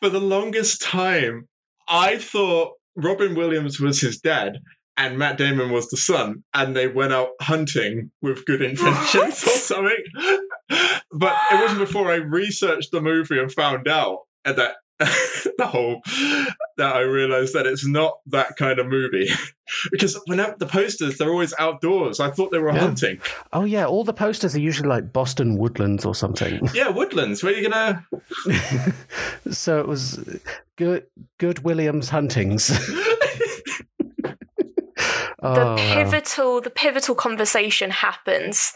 For 0.00 0.08
the 0.08 0.20
longest 0.20 0.80
time, 0.80 1.48
I 1.90 2.18
thought 2.18 2.72
Robin 2.96 3.34
Williams 3.34 3.80
was 3.80 4.00
his 4.00 4.18
dad 4.18 4.58
and 4.96 5.18
Matt 5.18 5.38
Damon 5.38 5.70
was 5.70 5.88
the 5.88 5.96
son, 5.96 6.44
and 6.52 6.76
they 6.76 6.86
went 6.86 7.12
out 7.12 7.30
hunting 7.40 8.10
with 8.20 8.44
good 8.44 8.60
intentions 8.60 9.42
or 9.44 9.48
something. 9.48 10.04
But 11.12 11.36
it 11.50 11.60
wasn't 11.60 11.80
before 11.80 12.10
I 12.10 12.16
researched 12.16 12.90
the 12.92 13.00
movie 13.00 13.38
and 13.38 13.50
found 13.50 13.88
out 13.88 14.18
that 14.44 14.74
the 15.58 15.66
whole 15.66 16.02
that 16.76 16.94
I 16.94 17.00
realized 17.00 17.54
that 17.54 17.66
it's 17.66 17.86
not 17.86 18.18
that 18.26 18.56
kind 18.56 18.78
of 18.78 18.86
movie 18.86 19.28
because 19.90 20.20
when 20.26 20.40
I- 20.40 20.54
the 20.58 20.66
posters 20.66 21.16
they're 21.18 21.30
always 21.30 21.54
outdoors. 21.58 22.20
I 22.20 22.30
thought 22.30 22.52
they 22.52 22.58
were 22.58 22.72
Yeah. 22.72 22.80
hunting. 22.80 23.20
Oh 23.52 23.64
yeah, 23.64 23.86
all 23.86 24.04
the 24.04 24.12
posters 24.12 24.54
are 24.54 24.60
usually 24.60 24.88
like 24.88 25.12
Boston 25.12 25.56
Woodlands 25.56 26.04
or 26.04 26.14
something. 26.14 26.60
Yeah, 26.74 26.88
woodlands. 26.88 27.42
Where 27.42 27.52
are 27.52 27.56
you 27.56 27.68
gonna? 27.68 28.06
so 29.50 29.80
it 29.80 29.88
was 29.88 30.22
good. 30.76 31.06
Good 31.38 31.60
Williams 31.64 32.08
huntings. 32.10 32.70
oh, 35.42 35.54
the 35.54 35.64
wow. 35.64 35.76
pivotal 35.78 36.60
the 36.60 36.70
pivotal 36.70 37.14
conversation 37.14 37.90
happens 37.90 38.72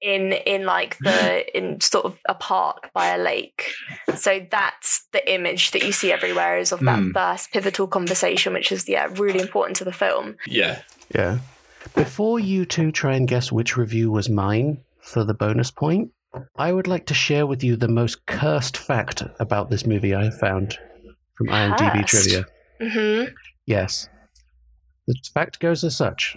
in 0.00 0.32
in 0.32 0.64
like 0.64 0.96
the 0.98 1.44
in 1.56 1.80
sort 1.80 2.04
of 2.04 2.18
a 2.28 2.34
park 2.34 2.90
by 2.94 3.08
a 3.08 3.18
lake 3.18 3.72
so 4.16 4.40
that's 4.50 5.06
the 5.12 5.32
image 5.32 5.72
that 5.72 5.82
you 5.84 5.92
see 5.92 6.12
everywhere 6.12 6.58
is 6.58 6.72
of 6.72 6.80
that 6.80 6.98
Hmm. 7.00 7.10
first 7.12 7.52
pivotal 7.52 7.86
conversation 7.88 8.52
which 8.52 8.70
is 8.72 8.88
yeah 8.88 9.08
really 9.16 9.40
important 9.40 9.76
to 9.78 9.84
the 9.84 9.92
film 9.92 10.36
Yeah. 10.46 10.82
Yeah. 11.14 11.38
Before 11.94 12.38
you 12.38 12.64
two 12.66 12.92
try 12.92 13.14
and 13.14 13.26
guess 13.26 13.50
which 13.50 13.76
review 13.76 14.10
was 14.10 14.28
mine 14.28 14.78
for 15.00 15.24
the 15.24 15.32
bonus 15.34 15.70
point, 15.70 16.10
I 16.56 16.72
would 16.72 16.86
like 16.86 17.06
to 17.06 17.14
share 17.14 17.46
with 17.46 17.64
you 17.64 17.76
the 17.76 17.88
most 17.88 18.26
cursed 18.26 18.76
fact 18.76 19.22
about 19.40 19.70
this 19.70 19.86
movie 19.86 20.14
I 20.14 20.24
have 20.24 20.38
found 20.38 20.78
from 21.36 21.46
IMDb 21.48 22.00
Cursed? 22.08 22.28
trivia. 22.30 22.44
hmm 22.80 23.32
Yes. 23.66 24.08
The 25.06 25.14
fact 25.32 25.60
goes 25.60 25.82
as 25.84 25.96
such. 25.96 26.36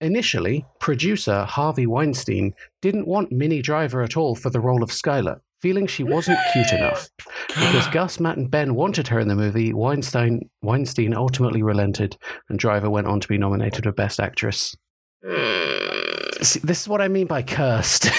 Initially, 0.00 0.64
producer 0.78 1.44
Harvey 1.44 1.86
Weinstein 1.86 2.52
didn't 2.82 3.06
want 3.06 3.32
Minnie 3.32 3.62
Driver 3.62 4.02
at 4.02 4.16
all 4.16 4.34
for 4.34 4.50
the 4.50 4.60
role 4.60 4.82
of 4.82 4.90
Skylar, 4.90 5.40
feeling 5.62 5.86
she 5.86 6.04
wasn't 6.04 6.38
cute 6.52 6.70
enough. 6.72 7.08
Because 7.48 7.88
Gus, 7.88 8.20
Matt, 8.20 8.36
and 8.36 8.50
Ben 8.50 8.74
wanted 8.74 9.08
her 9.08 9.18
in 9.18 9.28
the 9.28 9.34
movie, 9.34 9.72
Weinstein 9.72 10.50
Weinstein 10.60 11.14
ultimately 11.14 11.62
relented, 11.62 12.16
and 12.50 12.58
Driver 12.58 12.90
went 12.90 13.06
on 13.06 13.20
to 13.20 13.28
be 13.28 13.38
nominated 13.38 13.84
for 13.84 13.92
Best 13.92 14.20
Actress. 14.20 14.76
See, 16.42 16.60
this 16.60 16.82
is 16.82 16.88
what 16.88 17.00
I 17.00 17.08
mean 17.08 17.26
by 17.26 17.42
cursed. 17.42 18.10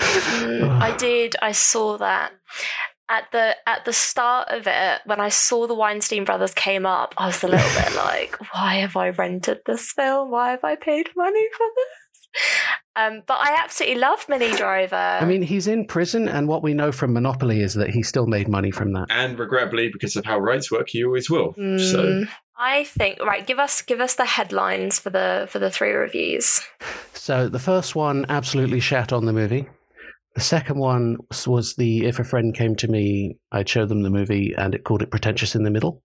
I 0.00 0.94
did. 0.98 1.36
I 1.40 1.52
saw 1.52 1.98
that 1.98 2.32
at 3.10 3.24
the 3.32 3.56
at 3.66 3.84
the 3.84 3.92
start 3.92 4.48
of 4.50 4.66
it 4.66 5.00
when 5.06 5.20
I 5.20 5.28
saw 5.30 5.66
the 5.66 5.74
Weinstein 5.74 6.24
brothers 6.24 6.54
came 6.54 6.84
up. 6.86 7.14
I 7.16 7.26
was 7.26 7.42
a 7.42 7.48
little 7.48 7.82
bit 7.82 7.94
like, 8.04 8.36
why 8.52 8.76
have 8.76 8.96
I 8.96 9.10
rented 9.10 9.60
this 9.66 9.92
film? 9.92 10.30
Why 10.30 10.50
have 10.50 10.64
I 10.64 10.76
paid 10.76 11.08
money 11.16 11.46
for 11.56 11.66
this? 11.76 12.28
Um, 12.96 13.22
but 13.26 13.38
I 13.38 13.56
absolutely 13.62 13.98
love 14.00 14.26
Minnie 14.28 14.54
Driver. 14.54 14.96
I 14.96 15.24
mean, 15.24 15.40
he's 15.40 15.66
in 15.66 15.86
prison, 15.86 16.28
and 16.28 16.46
what 16.48 16.62
we 16.62 16.74
know 16.74 16.92
from 16.92 17.12
Monopoly 17.14 17.62
is 17.62 17.74
that 17.74 17.90
he 17.90 18.02
still 18.02 18.26
made 18.26 18.48
money 18.48 18.70
from 18.70 18.92
that. 18.92 19.06
and 19.08 19.38
regrettably, 19.38 19.88
because 19.92 20.14
of 20.16 20.24
how 20.24 20.38
rights 20.38 20.70
work, 20.70 20.88
he 20.88 21.04
always 21.04 21.30
will. 21.30 21.54
So 21.54 21.60
Mm, 21.62 22.28
I 22.58 22.84
think 22.84 23.20
right. 23.20 23.46
Give 23.46 23.58
us 23.58 23.82
give 23.82 24.00
us 24.00 24.16
the 24.16 24.24
headlines 24.26 24.98
for 24.98 25.10
the 25.10 25.46
for 25.48 25.58
the 25.58 25.70
three 25.70 25.92
reviews. 25.92 26.60
So 27.14 27.48
the 27.48 27.58
first 27.60 27.94
one 27.94 28.26
absolutely 28.28 28.80
shat 28.80 29.12
on 29.12 29.24
the 29.26 29.32
movie. 29.32 29.68
The 30.34 30.40
second 30.40 30.78
one 30.78 31.16
was- 31.30 31.48
was 31.48 31.74
the 31.76 32.06
if 32.06 32.18
a 32.18 32.24
friend 32.24 32.54
came 32.54 32.76
to 32.76 32.88
me, 32.88 33.38
I'd 33.52 33.68
show 33.68 33.86
them 33.86 34.02
the 34.02 34.10
movie, 34.10 34.54
and 34.56 34.74
it 34.74 34.84
called 34.84 35.02
it 35.02 35.10
pretentious 35.10 35.54
in 35.54 35.64
the 35.64 35.70
middle. 35.70 36.02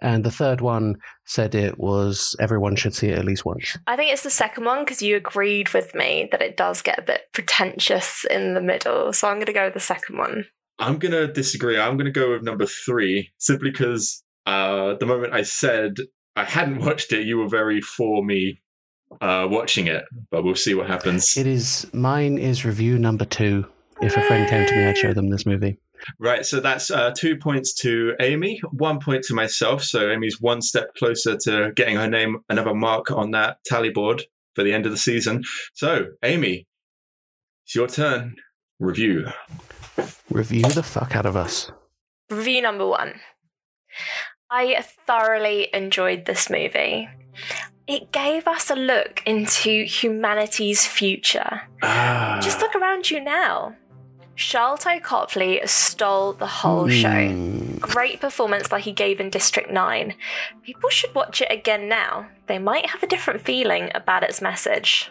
And 0.00 0.24
the 0.24 0.30
third 0.30 0.60
one 0.60 0.96
said 1.24 1.54
it 1.54 1.78
was 1.78 2.36
everyone 2.40 2.76
should 2.76 2.94
see 2.94 3.08
it 3.08 3.18
at 3.18 3.24
least 3.24 3.44
once. 3.44 3.78
I 3.86 3.96
think 3.96 4.12
it's 4.12 4.24
the 4.24 4.30
second 4.30 4.64
one 4.64 4.80
because 4.80 5.00
you 5.00 5.16
agreed 5.16 5.72
with 5.72 5.94
me 5.94 6.28
that 6.30 6.42
it 6.42 6.56
does 6.56 6.82
get 6.82 6.98
a 6.98 7.02
bit 7.02 7.22
pretentious 7.32 8.24
in 8.30 8.54
the 8.54 8.60
middle. 8.60 9.12
So 9.12 9.28
I'm 9.28 9.36
going 9.36 9.46
to 9.46 9.52
go 9.52 9.64
with 9.64 9.74
the 9.74 9.80
second 9.80 10.18
one. 10.18 10.44
I'm 10.80 10.98
gonna 10.98 11.32
disagree. 11.32 11.78
I'm 11.78 11.96
gonna 11.96 12.10
go 12.10 12.32
with 12.32 12.42
number 12.42 12.66
three, 12.66 13.30
simply 13.38 13.70
because 13.70 14.24
uh, 14.44 14.94
the 14.94 15.06
moment 15.06 15.32
I 15.32 15.42
said 15.42 15.94
I 16.34 16.44
hadn't 16.44 16.78
watched 16.84 17.12
it, 17.12 17.26
you 17.26 17.38
were 17.38 17.48
very 17.48 17.80
for 17.80 18.24
me 18.24 18.60
uh, 19.20 19.46
watching 19.50 19.86
it. 19.86 20.04
But 20.30 20.44
we'll 20.44 20.54
see 20.54 20.74
what 20.74 20.86
happens. 20.86 21.36
It 21.36 21.46
is 21.46 21.86
mine 21.92 22.38
is 22.38 22.64
review 22.64 22.98
number 22.98 23.24
two. 23.24 23.66
If 24.02 24.16
a 24.16 24.22
friend 24.22 24.48
came 24.48 24.66
to 24.66 24.76
me, 24.76 24.86
I'd 24.86 24.98
show 24.98 25.12
them 25.12 25.30
this 25.30 25.46
movie. 25.46 25.78
Right, 26.18 26.44
so 26.44 26.60
that's 26.60 26.90
uh, 26.90 27.12
two 27.16 27.36
points 27.36 27.72
to 27.76 28.14
Amy, 28.20 28.60
one 28.72 29.00
point 29.00 29.24
to 29.24 29.34
myself. 29.34 29.82
So 29.82 30.10
Amy's 30.10 30.40
one 30.40 30.60
step 30.60 30.94
closer 30.96 31.36
to 31.44 31.72
getting 31.74 31.96
her 31.96 32.08
name 32.08 32.40
another 32.48 32.74
mark 32.74 33.10
on 33.10 33.30
that 33.30 33.58
tally 33.64 33.90
board 33.90 34.22
for 34.54 34.62
the 34.62 34.72
end 34.72 34.86
of 34.86 34.92
the 34.92 34.98
season. 34.98 35.44
So, 35.72 36.06
Amy, 36.22 36.66
it's 37.64 37.74
your 37.74 37.86
turn. 37.86 38.36
Review. 38.78 39.26
Review 40.30 40.62
the 40.62 40.82
fuck 40.82 41.16
out 41.16 41.26
of 41.26 41.36
us. 41.36 41.70
Review 42.30 42.60
number 42.60 42.86
one. 42.86 43.14
I 44.50 44.84
thoroughly 45.06 45.68
enjoyed 45.72 46.26
this 46.26 46.50
movie. 46.50 47.08
It 47.86 48.12
gave 48.12 48.48
us 48.48 48.70
a 48.70 48.74
look 48.76 49.22
into 49.26 49.84
humanity's 49.84 50.86
future. 50.86 51.62
Ah, 51.82 52.40
Just 52.42 52.60
look 52.60 52.74
around 52.74 53.10
you 53.10 53.20
now. 53.22 53.76
Sharlto 54.36 55.00
Copley 55.02 55.60
stole 55.64 56.32
the 56.32 56.46
whole 56.46 56.88
show. 56.88 57.28
Hmm. 57.28 57.76
Great 57.78 58.20
performance 58.20 58.72
like 58.72 58.82
he 58.84 58.92
gave 58.92 59.20
in 59.20 59.30
District 59.30 59.70
9. 59.70 60.14
People 60.62 60.90
should 60.90 61.14
watch 61.14 61.40
it 61.42 61.52
again 61.52 61.88
now. 61.88 62.28
They 62.46 62.58
might 62.58 62.86
have 62.90 63.02
a 63.02 63.06
different 63.06 63.42
feeling 63.42 63.90
about 63.94 64.22
its 64.24 64.40
message. 64.40 65.10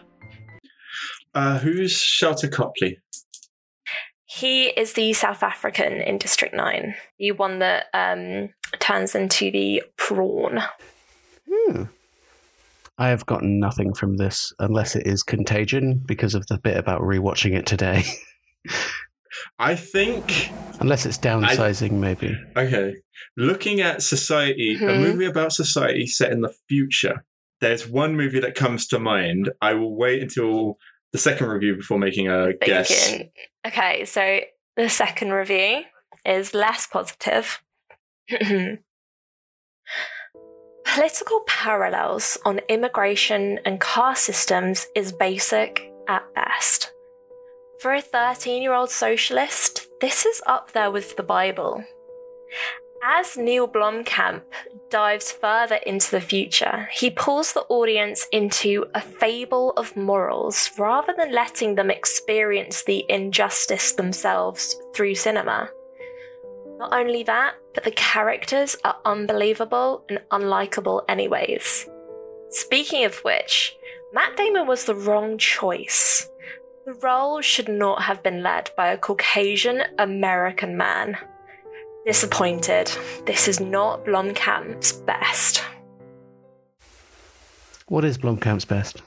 uh, 1.34 1.58
who's 1.58 1.94
Sharlto 1.96 2.50
Copley? 2.52 2.98
He 4.26 4.66
is 4.66 4.94
the 4.94 5.12
South 5.12 5.42
African 5.44 5.92
in 6.02 6.18
District 6.18 6.52
9, 6.52 6.94
the 7.20 7.30
one 7.32 7.60
that 7.60 7.86
um, 7.94 8.50
turns 8.80 9.14
into 9.14 9.50
the 9.52 9.82
prawn. 9.96 10.60
Hmm. 11.50 11.84
I 12.98 13.08
have 13.08 13.26
gotten 13.26 13.58
nothing 13.58 13.92
from 13.94 14.16
this 14.16 14.52
unless 14.58 14.94
it 14.94 15.06
is 15.06 15.22
Contagion 15.22 16.00
because 16.06 16.34
of 16.34 16.46
the 16.46 16.58
bit 16.58 16.76
about 16.76 17.00
rewatching 17.00 17.56
it 17.56 17.66
today. 17.66 18.04
I 19.58 19.74
think 19.74 20.50
unless 20.80 21.04
it's 21.06 21.18
downsizing, 21.18 21.92
maybe. 21.92 22.36
Okay. 22.56 22.94
Looking 23.36 23.80
at 23.80 24.00
society, 24.02 24.74
a 24.76 24.78
Mhm. 24.78 25.00
movie 25.00 25.24
about 25.24 25.52
society 25.52 26.06
set 26.06 26.30
in 26.30 26.40
the 26.40 26.54
future. 26.68 27.24
There's 27.60 27.86
one 27.88 28.16
movie 28.16 28.38
that 28.40 28.54
comes 28.54 28.86
to 28.88 28.98
mind. 29.00 29.50
I 29.60 29.74
will 29.74 29.96
wait 29.96 30.22
until 30.22 30.78
the 31.12 31.18
second 31.18 31.48
review 31.48 31.76
before 31.76 31.98
making 31.98 32.28
a 32.28 32.52
guess. 32.60 33.12
Okay, 33.66 34.04
so 34.04 34.40
the 34.76 34.88
second 34.88 35.30
review 35.32 35.82
is 36.24 36.54
less 36.54 36.86
positive. 36.86 37.60
Political 40.84 41.40
parallels 41.46 42.38
on 42.44 42.60
immigration 42.68 43.58
and 43.64 43.80
caste 43.80 44.24
systems 44.24 44.86
is 44.94 45.12
basic 45.12 45.90
at 46.08 46.22
best. 46.34 46.92
For 47.80 47.94
a 47.94 48.00
13 48.00 48.62
year 48.62 48.74
old 48.74 48.90
socialist, 48.90 49.88
this 50.00 50.24
is 50.24 50.42
up 50.46 50.72
there 50.72 50.90
with 50.90 51.16
the 51.16 51.22
Bible. 51.22 51.84
As 53.02 53.36
Neil 53.36 53.68
Blomkamp 53.68 54.42
dives 54.88 55.30
further 55.30 55.74
into 55.86 56.10
the 56.10 56.20
future, 56.20 56.88
he 56.92 57.10
pulls 57.10 57.52
the 57.52 57.66
audience 57.68 58.26
into 58.32 58.86
a 58.94 59.00
fable 59.00 59.72
of 59.76 59.96
morals 59.96 60.70
rather 60.78 61.12
than 61.16 61.32
letting 61.32 61.74
them 61.74 61.90
experience 61.90 62.84
the 62.84 63.04
injustice 63.10 63.92
themselves 63.92 64.80
through 64.94 65.16
cinema. 65.16 65.68
Not 66.78 66.92
only 66.92 67.22
that, 67.22 67.54
but 67.72 67.84
the 67.84 67.92
characters 67.92 68.76
are 68.84 68.96
unbelievable 69.04 70.04
and 70.08 70.20
unlikable, 70.30 71.02
anyways. 71.08 71.88
Speaking 72.50 73.04
of 73.04 73.16
which, 73.18 73.74
Matt 74.12 74.36
Damon 74.36 74.66
was 74.66 74.84
the 74.84 74.94
wrong 74.94 75.38
choice. 75.38 76.28
The 76.86 76.94
role 76.94 77.40
should 77.40 77.68
not 77.68 78.02
have 78.02 78.22
been 78.22 78.42
led 78.42 78.70
by 78.76 78.88
a 78.88 78.98
Caucasian 78.98 79.82
American 79.98 80.76
man. 80.76 81.16
Disappointed. 82.06 82.92
This 83.24 83.48
is 83.48 83.60
not 83.60 84.04
Blomkamp's 84.04 84.92
best. 84.92 85.64
What 87.86 88.04
is 88.04 88.18
Blomkamp's 88.18 88.64
best? 88.64 89.02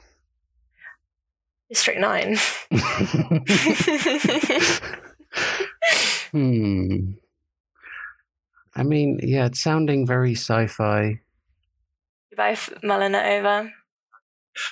District 1.70 2.00
9. 2.00 2.38
hmm. 6.32 7.12
I 8.78 8.84
mean, 8.84 9.20
yeah, 9.24 9.48
it's 9.48 9.60
sounding 9.60 10.06
very 10.06 10.36
sci-fi. 10.36 11.20
you 12.30 12.38
both 12.38 12.72
mulling 12.84 13.16
it 13.16 13.26
over. 13.26 13.72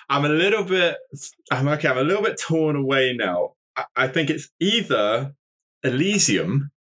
I'm 0.10 0.26
a 0.26 0.30
little 0.30 0.64
bit. 0.64 0.98
I'm 1.52 1.68
okay. 1.68 1.88
I'm 1.90 1.98
a 1.98 2.04
little 2.04 2.24
bit 2.24 2.40
torn 2.40 2.76
away 2.76 3.14
now. 3.18 3.54
I, 3.76 3.86
I 3.96 4.08
think 4.08 4.30
it's 4.30 4.50
either 4.60 5.34
Elysium, 5.84 6.72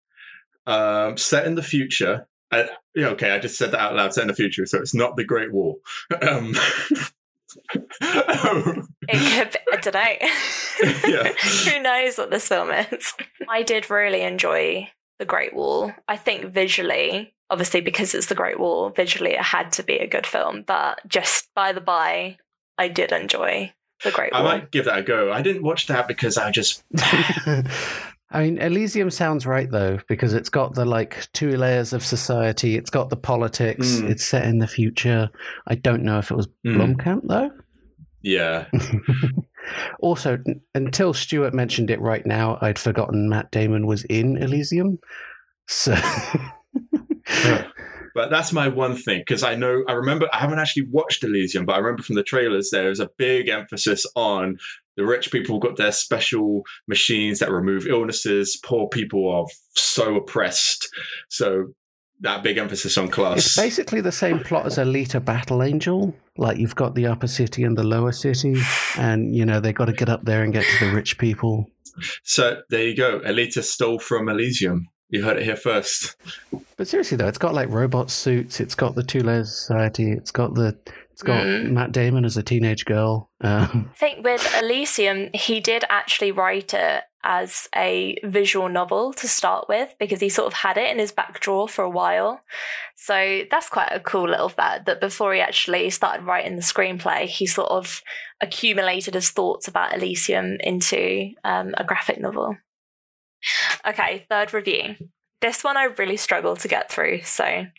um, 0.67 1.17
set 1.17 1.47
in 1.47 1.55
the 1.55 1.63
future. 1.63 2.27
I, 2.53 2.69
yeah, 2.95 3.09
okay. 3.09 3.31
I 3.31 3.39
just 3.39 3.57
said 3.59 3.71
that 3.73 3.81
out 3.81 3.95
loud. 3.95 4.13
Set 4.15 4.23
in 4.23 4.29
the 4.29 4.35
future, 4.35 4.67
so 4.67 4.79
it's 4.79 4.95
not 4.95 5.17
the 5.17 5.25
Great 5.25 5.53
Wall. 5.53 5.81
Um, 6.23 6.55
It 9.09 9.19
could 9.19 9.51
be, 9.53 9.59
I 9.73 9.77
don't 9.81 9.95
know. 9.95 10.29
Yeah. 11.09 11.33
Who 11.71 11.81
knows 11.83 12.19
what 12.19 12.31
this 12.31 12.49
film 12.49 12.71
is? 12.71 13.15
I 13.49 13.63
did 13.63 13.89
really 13.91 14.23
enjoy 14.23 14.91
The 15.19 15.25
Great 15.25 15.55
Wall. 15.55 15.93
I 16.09 16.17
think 16.17 16.47
visually, 16.47 17.35
obviously 17.51 17.81
because 17.81 18.15
it's 18.15 18.27
The 18.27 18.35
Great 18.35 18.59
Wall, 18.59 18.91
visually 18.91 19.33
it 19.33 19.41
had 19.43 19.73
to 19.73 19.83
be 19.83 19.97
a 19.99 20.07
good 20.09 20.27
film. 20.27 20.63
But 20.67 21.01
just 21.07 21.49
by 21.55 21.73
the 21.73 21.81
by, 21.81 22.39
I 22.79 22.89
did 22.89 23.13
enjoy 23.13 23.73
The 24.03 24.11
Great 24.11 24.33
Wall. 24.33 24.47
I 24.47 24.59
might 24.59 24.71
give 24.71 24.87
that 24.87 24.99
a 24.99 25.03
go. 25.03 25.33
I 25.33 25.43
didn't 25.43 25.63
watch 25.63 25.87
that 25.87 26.09
because 26.09 26.37
I 26.37 26.51
just. 26.51 26.83
I 28.31 28.43
mean, 28.43 28.59
Elysium 28.59 29.11
sounds 29.11 29.47
right 29.47 29.71
though, 29.71 30.01
because 30.09 30.35
it's 30.35 30.49
got 30.49 30.75
the 30.75 30.85
like 30.85 31.29
two 31.33 31.57
layers 31.57 31.93
of 31.93 32.05
society. 32.05 32.77
It's 32.77 32.91
got 32.91 33.09
the 33.09 33.17
politics. 33.17 33.87
Mm. 33.97 34.11
It's 34.11 34.25
set 34.25 34.45
in 34.47 34.59
the 34.59 34.67
future. 34.67 35.31
I 35.69 35.77
don't 35.77 36.03
know 36.03 36.19
if 36.19 36.31
it 36.33 36.37
was 36.37 36.49
Mm. 36.67 36.97
Blomkamp 36.97 37.21
though. 37.29 37.51
Yeah. 38.25 38.67
Also, 40.01 40.39
until 40.75 41.15
Stuart 41.15 41.55
mentioned 41.55 41.89
it 41.89 41.99
right 41.99 42.25
now, 42.27 42.59
I'd 42.61 42.79
forgotten 42.79 43.31
Matt 43.31 43.51
Damon 43.51 43.87
was 43.87 44.05
in 44.05 44.37
Elysium. 44.37 44.99
So, 45.69 45.97
But 48.15 48.31
that's 48.31 48.53
my 48.53 48.69
one 48.69 48.97
thing 48.97 49.21
because 49.27 49.43
I 49.43 49.57
know 49.57 49.83
I 49.89 49.93
remember 49.93 50.29
I 50.33 50.39
haven't 50.39 50.61
actually 50.61 50.87
watched 50.91 51.25
Elysium, 51.25 51.67
but 51.67 51.75
I 51.75 51.79
remember 51.79 52.03
from 52.03 52.15
the 52.15 52.23
trailers 52.23 52.71
there 52.71 52.89
was 52.89 53.01
a 53.01 53.11
big 53.19 53.49
emphasis 53.49 54.07
on 54.15 54.57
the 54.97 55.05
rich 55.05 55.33
people 55.33 55.59
got 55.59 55.77
their 55.77 55.91
special 55.91 56.63
machines 56.87 57.41
that 57.41 57.51
remove 57.51 57.87
illnesses. 57.89 58.57
Poor 58.65 58.89
people 58.89 59.29
are 59.29 59.47
so 59.75 60.15
oppressed. 60.15 60.89
So 61.29 61.73
that 62.21 62.43
big 62.43 62.59
emphasis 62.59 62.97
on 62.97 63.09
class. 63.09 63.39
it's 63.39 63.55
class. 63.55 63.65
basically 63.67 64.01
the 64.01 64.13
same 64.13 64.39
plot 64.39 64.67
as 64.67 64.79
Alita 64.79 65.23
Battle 65.25 65.63
Angel. 65.63 66.15
Like 66.37 66.59
you've 66.59 66.75
got 66.77 66.95
the 66.95 67.07
upper 67.07 67.27
city 67.27 67.63
and 67.65 67.77
the 67.77 67.85
lower 67.85 68.13
city, 68.13 68.57
and 68.99 69.35
you 69.35 69.45
know 69.45 69.61
they've 69.61 69.75
got 69.75 69.87
to 69.87 69.93
get 69.93 70.09
up 70.09 70.25
there 70.25 70.43
and 70.43 70.53
get 70.53 70.65
to 70.79 70.87
the 70.87 70.93
rich 70.93 71.19
people. 71.19 71.71
So 72.25 72.61
there 72.71 72.85
you 72.85 72.97
go. 72.97 73.21
Alita 73.21 73.63
stole 73.63 73.99
from 74.01 74.29
Elysium. 74.29 74.89
You 75.11 75.23
heard 75.23 75.37
it 75.37 75.45
here 75.45 75.55
first. 75.57 76.17
But 76.77 76.89
seriously 76.89 77.17
though, 77.17 77.29
it's 77.29 77.39
got 77.39 77.55
like 77.55 77.69
robot 77.69 78.11
suits. 78.11 78.59
It's 78.59 78.75
got 78.75 78.97
the 78.97 79.05
two 79.05 79.21
layers 79.21 79.55
society. 79.55 80.11
It's 80.11 80.33
got 80.33 80.55
the 80.55 80.77
it's 81.13 81.23
got 81.23 81.45
Mm. 81.45 81.71
Matt 81.71 81.93
Damon 81.93 82.25
as 82.25 82.37
a 82.37 82.43
teenage 82.43 82.85
girl. 82.85 83.31
Um, 83.41 83.91
I 83.95 83.97
think 83.99 84.25
with 84.25 84.45
Elysium, 84.61 85.29
he 85.33 85.61
did 85.61 85.85
actually 85.89 86.33
write 86.33 86.75
it 86.75 87.05
as 87.25 87.69
a 87.75 88.17
visual 88.23 88.69
novel 88.69 89.13
to 89.15 89.27
start 89.27 89.67
with 89.69 89.95
because 89.99 90.21
he 90.21 90.29
sort 90.29 90.47
of 90.47 90.53
had 90.53 90.77
it 90.77 90.91
in 90.91 90.99
his 90.99 91.11
back 91.11 91.41
drawer 91.41 91.67
for 91.67 91.83
a 91.83 91.91
while. 91.91 92.41
So 92.97 93.43
that's 93.51 93.69
quite 93.69 93.89
a 93.91 94.01
cool 94.01 94.29
little 94.29 94.51
fact 94.51 94.87
that 94.87 95.01
before 95.01 95.35
he 95.35 95.41
actually 95.41 95.89
started 95.91 96.25
writing 96.25 96.57
the 96.57 96.63
screenplay, 96.63 97.27
he 97.27 97.47
sort 97.47 97.71
of 97.71 98.03
accumulated 98.41 99.15
his 99.15 99.31
thoughts 99.31 99.67
about 99.67 99.95
Elysium 99.95 100.59
into 100.61 101.31
um, 101.43 101.75
a 101.79 101.85
graphic 101.85 102.21
novel. 102.21 102.57
Okay, 103.87 104.27
third 104.29 104.55
review. 104.55 104.97
This 105.41 105.65
one 105.65 105.77
I 105.77 105.85
really 105.85 106.17
struggled 106.17 106.61
to 106.61 106.69
get 106.69 106.93
through, 106.93 107.23
so. 107.23 107.67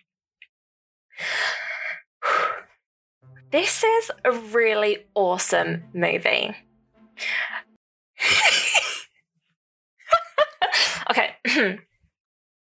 This 3.52 3.84
is 3.86 4.12
a 4.26 4.32
really 4.34 5.06
awesome 5.14 5.84
movie. 5.94 6.54
okay. 11.58 11.80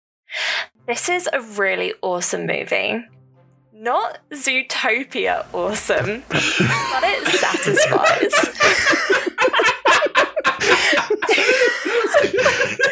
this 0.86 1.08
is 1.08 1.28
a 1.32 1.40
really 1.40 1.94
awesome 2.02 2.46
movie. 2.46 3.04
Not 3.72 4.18
Zootopia 4.30 5.46
awesome, 5.54 6.22
but 6.28 7.02
it 7.02 7.26
satisfies. 7.28 9.36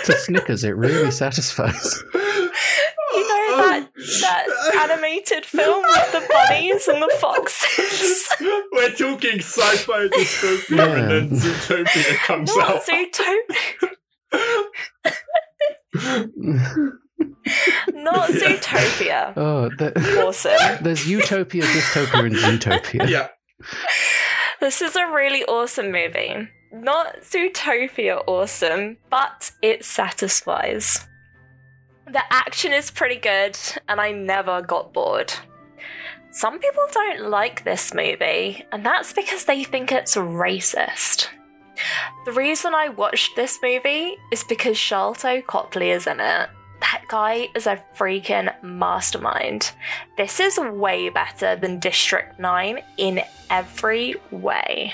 to 0.04 0.12
Snickers, 0.18 0.64
it 0.64 0.76
really 0.76 1.10
satisfies. 1.10 2.02
You 2.14 3.28
know 3.28 3.56
that 3.56 3.88
that 4.20 4.46
animated 4.90 5.44
film 5.44 5.82
with 5.82 6.12
the 6.12 6.26
bunnies 6.32 6.88
and 6.88 7.02
the 7.02 7.12
foxes? 7.20 8.28
We're 8.72 8.92
talking 8.92 9.40
sci-fi 9.40 10.08
dystopia, 10.08 10.96
and 10.96 11.10
then 11.10 11.30
Zootopia 11.38 12.14
comes 12.18 12.54
Not 12.56 12.70
out. 12.70 12.86
Zootopia. 12.86 13.90
Not 17.92 18.30
Zootopia. 18.30 19.32
oh, 19.36 19.68
the, 19.78 19.92
Awesome. 20.24 20.82
there's 20.82 21.08
Utopia, 21.08 21.62
Dystopia, 21.62 22.26
and 22.26 22.34
Zootopia. 22.36 23.08
yeah. 23.08 23.28
This 24.60 24.82
is 24.82 24.96
a 24.96 25.06
really 25.12 25.44
awesome 25.44 25.90
movie. 25.92 26.48
Not 26.72 27.20
Zootopia 27.22 28.22
awesome, 28.26 28.98
but 29.10 29.50
it 29.62 29.84
satisfies. 29.84 31.06
The 32.06 32.22
action 32.30 32.72
is 32.72 32.90
pretty 32.90 33.16
good, 33.16 33.58
and 33.88 34.00
I 34.00 34.12
never 34.12 34.62
got 34.62 34.92
bored. 34.92 35.32
Some 36.30 36.58
people 36.58 36.86
don't 36.92 37.30
like 37.30 37.64
this 37.64 37.94
movie, 37.94 38.64
and 38.72 38.84
that's 38.84 39.12
because 39.12 39.44
they 39.44 39.64
think 39.64 39.90
it's 39.92 40.16
racist. 40.16 41.28
The 42.24 42.32
reason 42.32 42.74
I 42.74 42.88
watched 42.88 43.36
this 43.36 43.58
movie 43.62 44.16
is 44.30 44.44
because 44.44 44.76
Sharlto 44.76 45.44
Copley 45.46 45.90
is 45.90 46.06
in 46.06 46.20
it. 46.20 46.50
That 46.80 47.04
guy 47.08 47.48
is 47.54 47.66
a 47.66 47.82
freaking 47.96 48.52
mastermind. 48.62 49.72
This 50.16 50.40
is 50.40 50.58
way 50.58 51.08
better 51.08 51.56
than 51.56 51.80
District 51.80 52.38
9 52.38 52.80
in 52.96 53.22
every 53.50 54.14
way. 54.30 54.92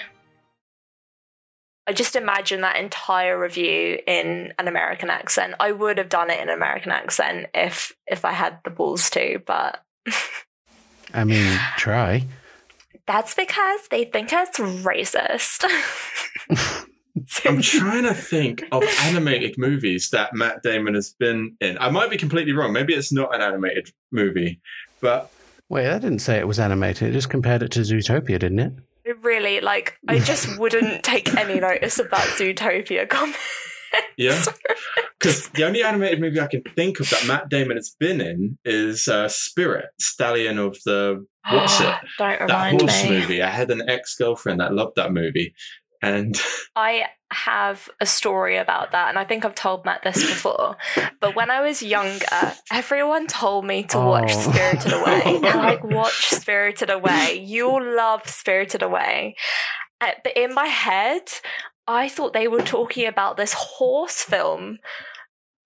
I 1.87 1.93
just 1.93 2.17
imagine 2.17 2.63
that 2.63 2.77
entire 2.77 3.39
review 3.39 3.99
in 4.07 4.55
an 4.59 4.69
American 4.69 5.11
accent. 5.11 5.55
I 5.61 5.73
would 5.73 5.99
have 5.99 6.09
done 6.09 6.31
it 6.31 6.41
in 6.41 6.49
an 6.49 6.55
American 6.55 6.93
accent 6.93 7.49
if 7.53 7.95
if 8.07 8.25
I 8.25 8.33
had 8.33 8.59
the 8.65 8.71
balls 8.71 9.11
to, 9.11 9.43
but 9.45 9.85
I 11.13 11.25
mean, 11.25 11.59
try. 11.77 12.27
That's 13.07 13.35
because 13.35 13.81
they 13.91 14.05
think 14.05 14.33
it's 14.33 14.59
racist. 14.59 15.65
I'm 17.47 17.63
trying 17.63 18.03
to 18.05 18.15
think 18.15 18.65
of 18.73 18.83
animated 19.03 19.57
movies 19.57 20.11
that 20.11 20.35
Matt 20.35 20.63
Damon 20.63 20.95
has 20.95 21.15
been 21.19 21.57
in. 21.61 21.79
I 21.79 21.91
might 21.91 22.11
be 22.11 22.17
completely 22.17 22.53
wrong. 22.53 22.73
Maybe 22.73 22.95
it's 22.95 23.13
not 23.13 23.35
an 23.35 23.41
animated 23.41 23.91
movie, 24.11 24.61
but 25.01 25.31
Wait, 25.69 25.89
I 25.89 25.99
didn't 25.99 26.19
say 26.19 26.39
it 26.39 26.47
was 26.47 26.59
animated. 26.59 27.09
It 27.09 27.13
just 27.13 27.31
compared 27.31 27.63
it 27.63 27.71
to 27.73 27.81
Zootopia, 27.81 28.39
didn't 28.39 28.59
it? 28.59 28.73
really, 29.21 29.61
like, 29.61 29.99
I 30.09 30.19
just 30.19 30.59
wouldn't 30.59 31.03
take 31.03 31.35
any 31.37 31.61
notice 31.61 31.99
of 31.99 32.11
that 32.11 32.27
Zootopia 32.39 33.09
comment. 33.09 33.37
Yeah. 34.17 34.43
Because 35.19 35.49
the 35.51 35.65
only 35.65 35.83
animated 35.83 36.21
movie 36.21 36.39
I 36.39 36.47
can 36.49 36.63
think 36.77 37.01
of 37.01 37.09
that 37.09 37.27
Matt 37.27 37.49
Damon 37.49 37.79
has 37.79 37.97
been 37.99 38.21
in 38.21 38.59
is 38.63 39.09
uh, 39.09 39.27
Spirit, 39.29 39.87
Stallion 39.99 40.59
of 40.59 40.77
the 40.85 41.25
what's 41.51 41.81
it? 41.81 41.95
Don't 42.19 42.19
That 42.19 42.41
remind 42.43 42.81
horse 42.83 43.05
me. 43.05 43.11
movie. 43.21 43.43
I 43.43 43.49
had 43.49 43.71
an 43.71 43.89
ex 43.89 44.17
girlfriend 44.17 44.61
that 44.61 44.75
loved 44.75 44.97
that 44.97 45.13
movie, 45.15 45.55
and 46.03 46.39
I 46.77 47.05
have 47.31 47.89
a 48.03 48.07
story 48.07 48.59
about 48.59 48.93
that, 48.93 49.09
and 49.09 49.19
I 49.19 49.25
think 49.25 49.47
I've 49.47 49.55
told 49.55 49.87
Matt 49.87 50.03
this 50.05 50.19
before. 50.19 50.77
But 51.23 51.35
when 51.35 51.51
I 51.51 51.63
was 51.63 51.83
younger, 51.83 52.27
everyone 52.71 53.27
told 53.27 53.65
me 53.65 53.85
to 53.85 53.97
watch 53.99 54.31
Oh. 54.35 54.51
Spirited 54.53 54.93
Away. 54.93 55.39
They're 55.41 55.57
like, 55.57 55.83
watch 55.85 56.27
Spirited 56.27 56.91
Away. 56.91 57.43
You'll 57.43 57.97
love 57.97 58.29
Spirited 58.29 58.83
Away. 58.83 59.37
But 60.01 60.37
in 60.37 60.55
my 60.55 60.67
head, 60.67 61.23
I 61.87 62.09
thought 62.09 62.33
they 62.33 62.49
were 62.49 62.63
talking 62.63 63.07
about 63.07 63.37
this 63.37 63.53
horse 63.53 64.23
film. 64.23 64.79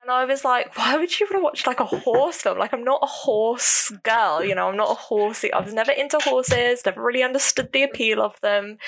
And 0.09 0.13
I 0.13 0.25
was 0.25 0.43
like, 0.43 0.75
why 0.79 0.97
would 0.97 1.21
you 1.21 1.27
want 1.27 1.39
to 1.39 1.45
watch 1.45 1.67
like 1.67 1.81
a 1.81 1.85
horse 1.85 2.41
film? 2.41 2.57
Like, 2.57 2.73
I'm 2.73 2.85
not 2.85 3.01
a 3.03 3.07
horse 3.07 3.93
girl, 4.05 4.43
you 4.43 4.55
know, 4.55 4.69
I'm 4.69 4.77
not 4.77 4.91
a 4.91 4.95
horsey. 4.95 5.53
I 5.53 5.61
was 5.61 5.75
never 5.75 5.93
into 5.93 6.19
horses, 6.21 6.81
never 6.87 7.03
really 7.03 7.23
understood 7.23 7.73
the 7.73 7.83
appeal 7.83 8.23
of 8.23 8.41
them. 8.41 8.79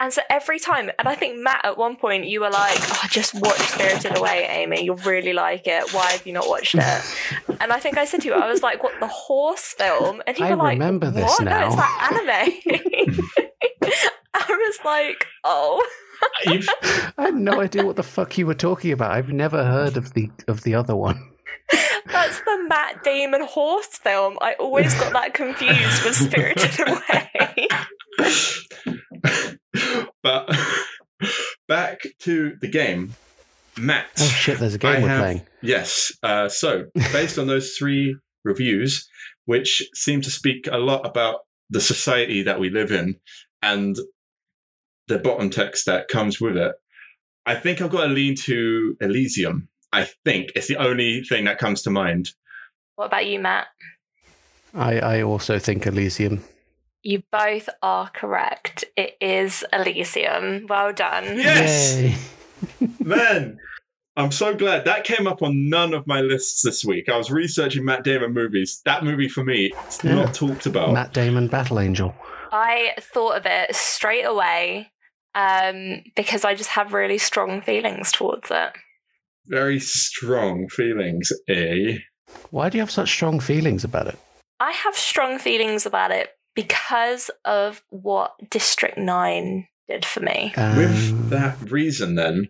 And 0.00 0.12
so 0.12 0.22
every 0.28 0.58
time, 0.58 0.90
and 0.98 1.06
I 1.06 1.14
think 1.14 1.38
Matt, 1.38 1.64
at 1.64 1.78
one 1.78 1.94
point, 1.94 2.24
you 2.24 2.40
were 2.40 2.50
like, 2.50 2.78
oh, 2.80 3.06
just 3.08 3.34
watch 3.34 3.58
Spirited 3.58 4.16
Away, 4.16 4.44
Amy. 4.50 4.82
You'll 4.84 4.96
really 4.96 5.34
like 5.34 5.66
it. 5.66 5.94
Why 5.94 6.10
have 6.10 6.26
you 6.26 6.32
not 6.32 6.48
watched 6.48 6.74
it? 6.74 7.02
And 7.60 7.72
I 7.72 7.78
think 7.80 7.96
I 7.96 8.04
said 8.04 8.20
to 8.20 8.28
you, 8.28 8.34
I 8.34 8.50
was 8.50 8.62
like, 8.62 8.82
"What 8.82 8.92
the 9.00 9.06
horse 9.06 9.72
film?" 9.78 10.20
And 10.26 10.38
you 10.38 10.44
I 10.44 10.50
were 10.50 10.56
like, 10.56 10.74
remember 10.74 11.10
this 11.10 11.24
"What? 11.24 11.42
No, 11.42 11.50
now." 11.50 11.66
it's 11.68 11.76
that 11.76 12.12
anime." 12.12 13.18
Hmm. 13.80 14.25
I 14.48 14.68
was 14.68 14.78
like, 14.84 15.26
"Oh." 15.44 15.86
You've, 16.46 16.66
I 17.18 17.24
had 17.26 17.34
no 17.34 17.60
idea 17.60 17.84
what 17.84 17.96
the 17.96 18.02
fuck 18.02 18.38
you 18.38 18.46
were 18.46 18.54
talking 18.54 18.92
about. 18.92 19.10
I've 19.10 19.28
never 19.28 19.64
heard 19.64 19.96
of 19.96 20.14
the 20.14 20.30
of 20.48 20.62
the 20.62 20.74
other 20.74 20.96
one. 20.96 21.30
That's 22.06 22.38
the 22.40 22.64
Matt 22.68 23.02
Damon 23.04 23.44
horse 23.44 23.98
film. 23.98 24.38
I 24.40 24.54
always 24.54 24.94
got 24.94 25.12
that 25.12 25.34
confused 25.34 26.04
with 26.04 26.14
Spirited 26.14 26.88
Away. 26.88 27.68
but 30.22 30.56
back 31.68 32.00
to 32.20 32.56
the 32.60 32.68
game, 32.68 33.14
Matt. 33.76 34.06
Oh 34.18 34.24
shit! 34.24 34.58
There's 34.58 34.74
a 34.74 34.78
game 34.78 34.96
I 34.96 35.02
we're 35.02 35.08
have- 35.08 35.20
playing. 35.20 35.42
Yes. 35.62 36.12
Uh, 36.22 36.48
so, 36.48 36.84
based 37.12 37.38
on 37.38 37.46
those 37.46 37.72
three 37.72 38.16
reviews, 38.44 39.08
which 39.46 39.82
seem 39.94 40.20
to 40.22 40.30
speak 40.30 40.68
a 40.70 40.78
lot 40.78 41.06
about 41.06 41.40
the 41.70 41.80
society 41.80 42.42
that 42.44 42.60
we 42.60 42.70
live 42.70 42.92
in 42.92 43.16
and 43.62 43.96
the 45.08 45.18
bottom 45.18 45.50
text 45.50 45.86
that 45.86 46.08
comes 46.08 46.40
with 46.40 46.56
it, 46.56 46.72
I 47.44 47.54
think 47.54 47.80
I've 47.80 47.90
got 47.90 48.02
to 48.06 48.12
lean 48.12 48.34
to 48.44 48.96
Elysium. 49.00 49.68
I 49.92 50.08
think 50.24 50.50
it's 50.56 50.66
the 50.68 50.76
only 50.76 51.22
thing 51.22 51.44
that 51.44 51.58
comes 51.58 51.82
to 51.82 51.90
mind. 51.90 52.30
What 52.96 53.06
about 53.06 53.26
you, 53.26 53.38
Matt? 53.38 53.66
I 54.74 54.98
I 54.98 55.22
also 55.22 55.58
think 55.58 55.86
Elysium. 55.86 56.42
You 57.02 57.22
both 57.30 57.68
are 57.82 58.10
correct. 58.10 58.84
It 58.96 59.16
is 59.20 59.64
Elysium. 59.72 60.66
Well 60.68 60.92
done. 60.92 61.24
Yes! 61.24 62.32
Man, 63.00 63.58
I'm 64.16 64.32
so 64.32 64.54
glad 64.56 64.84
that 64.86 65.04
came 65.04 65.26
up 65.28 65.40
on 65.42 65.68
none 65.68 65.94
of 65.94 66.06
my 66.06 66.20
lists 66.20 66.62
this 66.62 66.84
week. 66.84 67.08
I 67.08 67.16
was 67.16 67.30
researching 67.30 67.84
Matt 67.84 68.02
Damon 68.02 68.32
movies. 68.32 68.82
That 68.86 69.04
movie 69.04 69.28
for 69.28 69.44
me, 69.44 69.72
it's 69.86 70.02
Yeah. 70.02 70.16
not 70.16 70.34
talked 70.34 70.66
about. 70.66 70.92
Matt 70.92 71.12
Damon, 71.12 71.46
Battle 71.48 71.78
Angel. 71.78 72.12
I 72.50 72.94
thought 73.00 73.36
of 73.36 73.46
it 73.46 73.74
straight 73.76 74.24
away 74.24 74.90
um, 75.36 76.02
because 76.16 76.44
I 76.44 76.54
just 76.54 76.70
have 76.70 76.92
really 76.94 77.18
strong 77.18 77.60
feelings 77.60 78.10
towards 78.10 78.50
it. 78.50 78.72
Very 79.46 79.78
strong 79.78 80.66
feelings, 80.68 81.30
eh? 81.46 81.98
Why 82.50 82.68
do 82.70 82.78
you 82.78 82.82
have 82.82 82.90
such 82.90 83.10
strong 83.10 83.38
feelings 83.38 83.84
about 83.84 84.08
it? 84.08 84.18
I 84.58 84.72
have 84.72 84.96
strong 84.96 85.38
feelings 85.38 85.84
about 85.86 86.10
it 86.10 86.30
because 86.54 87.30
of 87.44 87.82
what 87.90 88.32
District 88.50 88.96
9 88.96 89.68
did 89.88 90.04
for 90.04 90.20
me. 90.20 90.52
With 90.56 91.10
Um, 91.12 91.28
that 91.28 91.70
reason, 91.70 92.14
then, 92.14 92.48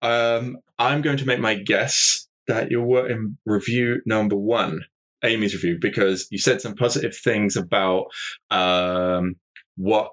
um, 0.00 0.58
I'm 0.78 1.02
going 1.02 1.18
to 1.18 1.26
make 1.26 1.40
my 1.40 1.56
guess 1.56 2.28
that 2.46 2.70
you 2.70 2.80
were 2.80 3.08
in 3.08 3.36
review 3.44 4.00
number 4.06 4.36
one, 4.36 4.84
Amy's 5.24 5.52
review, 5.52 5.78
because 5.80 6.28
you 6.30 6.38
said 6.38 6.60
some 6.60 6.76
positive 6.76 7.14
things 7.16 7.56
about 7.56 8.06
um, 8.50 9.34
what 9.76 10.12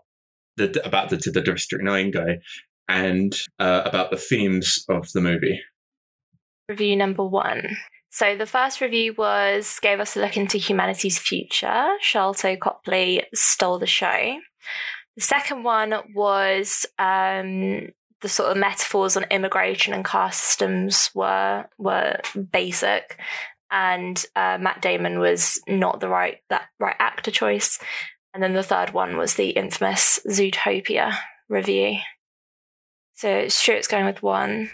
the 0.57 0.81
about 0.85 1.09
the, 1.09 1.17
the 1.17 1.41
District 1.41 1.83
Nine 1.83 2.11
guy 2.11 2.39
and 2.89 3.35
uh, 3.59 3.83
about 3.85 4.11
the 4.11 4.17
themes 4.17 4.83
of 4.89 5.11
the 5.13 5.21
movie. 5.21 5.59
Review 6.69 6.95
number 6.95 7.25
one. 7.25 7.77
So 8.09 8.35
the 8.35 8.45
first 8.45 8.81
review 8.81 9.13
was 9.17 9.79
gave 9.81 9.99
us 9.99 10.15
a 10.15 10.21
look 10.21 10.37
into 10.37 10.57
humanity's 10.57 11.19
future. 11.19 11.87
Sharlto 12.03 12.59
Copley 12.59 13.23
stole 13.33 13.79
the 13.79 13.85
show. 13.85 14.37
The 15.15 15.21
second 15.21 15.63
one 15.63 15.93
was 16.15 16.85
um, 16.99 17.89
the 18.21 18.29
sort 18.29 18.51
of 18.51 18.57
metaphors 18.57 19.17
on 19.17 19.25
immigration 19.25 19.93
and 19.93 20.05
caste 20.05 20.43
systems 20.43 21.11
were 21.13 21.65
were 21.77 22.19
basic, 22.51 23.19
and 23.71 24.23
uh, 24.35 24.57
Matt 24.59 24.81
Damon 24.81 25.19
was 25.19 25.61
not 25.67 25.99
the 25.99 26.09
right 26.09 26.37
that 26.49 26.63
right 26.79 26.95
actor 26.99 27.31
choice. 27.31 27.79
And 28.37 28.43
then 28.43 28.53
the 28.53 28.61
third 28.61 28.93
one 28.93 29.17
was 29.17 29.33
the 29.33 29.49
infamous 29.49 30.19
Zootopia 30.29 31.17
review. 31.49 31.97
So 33.15 33.47
Stuart's 33.47 33.87
going 33.87 34.05
with 34.05 34.21
one. 34.21 34.69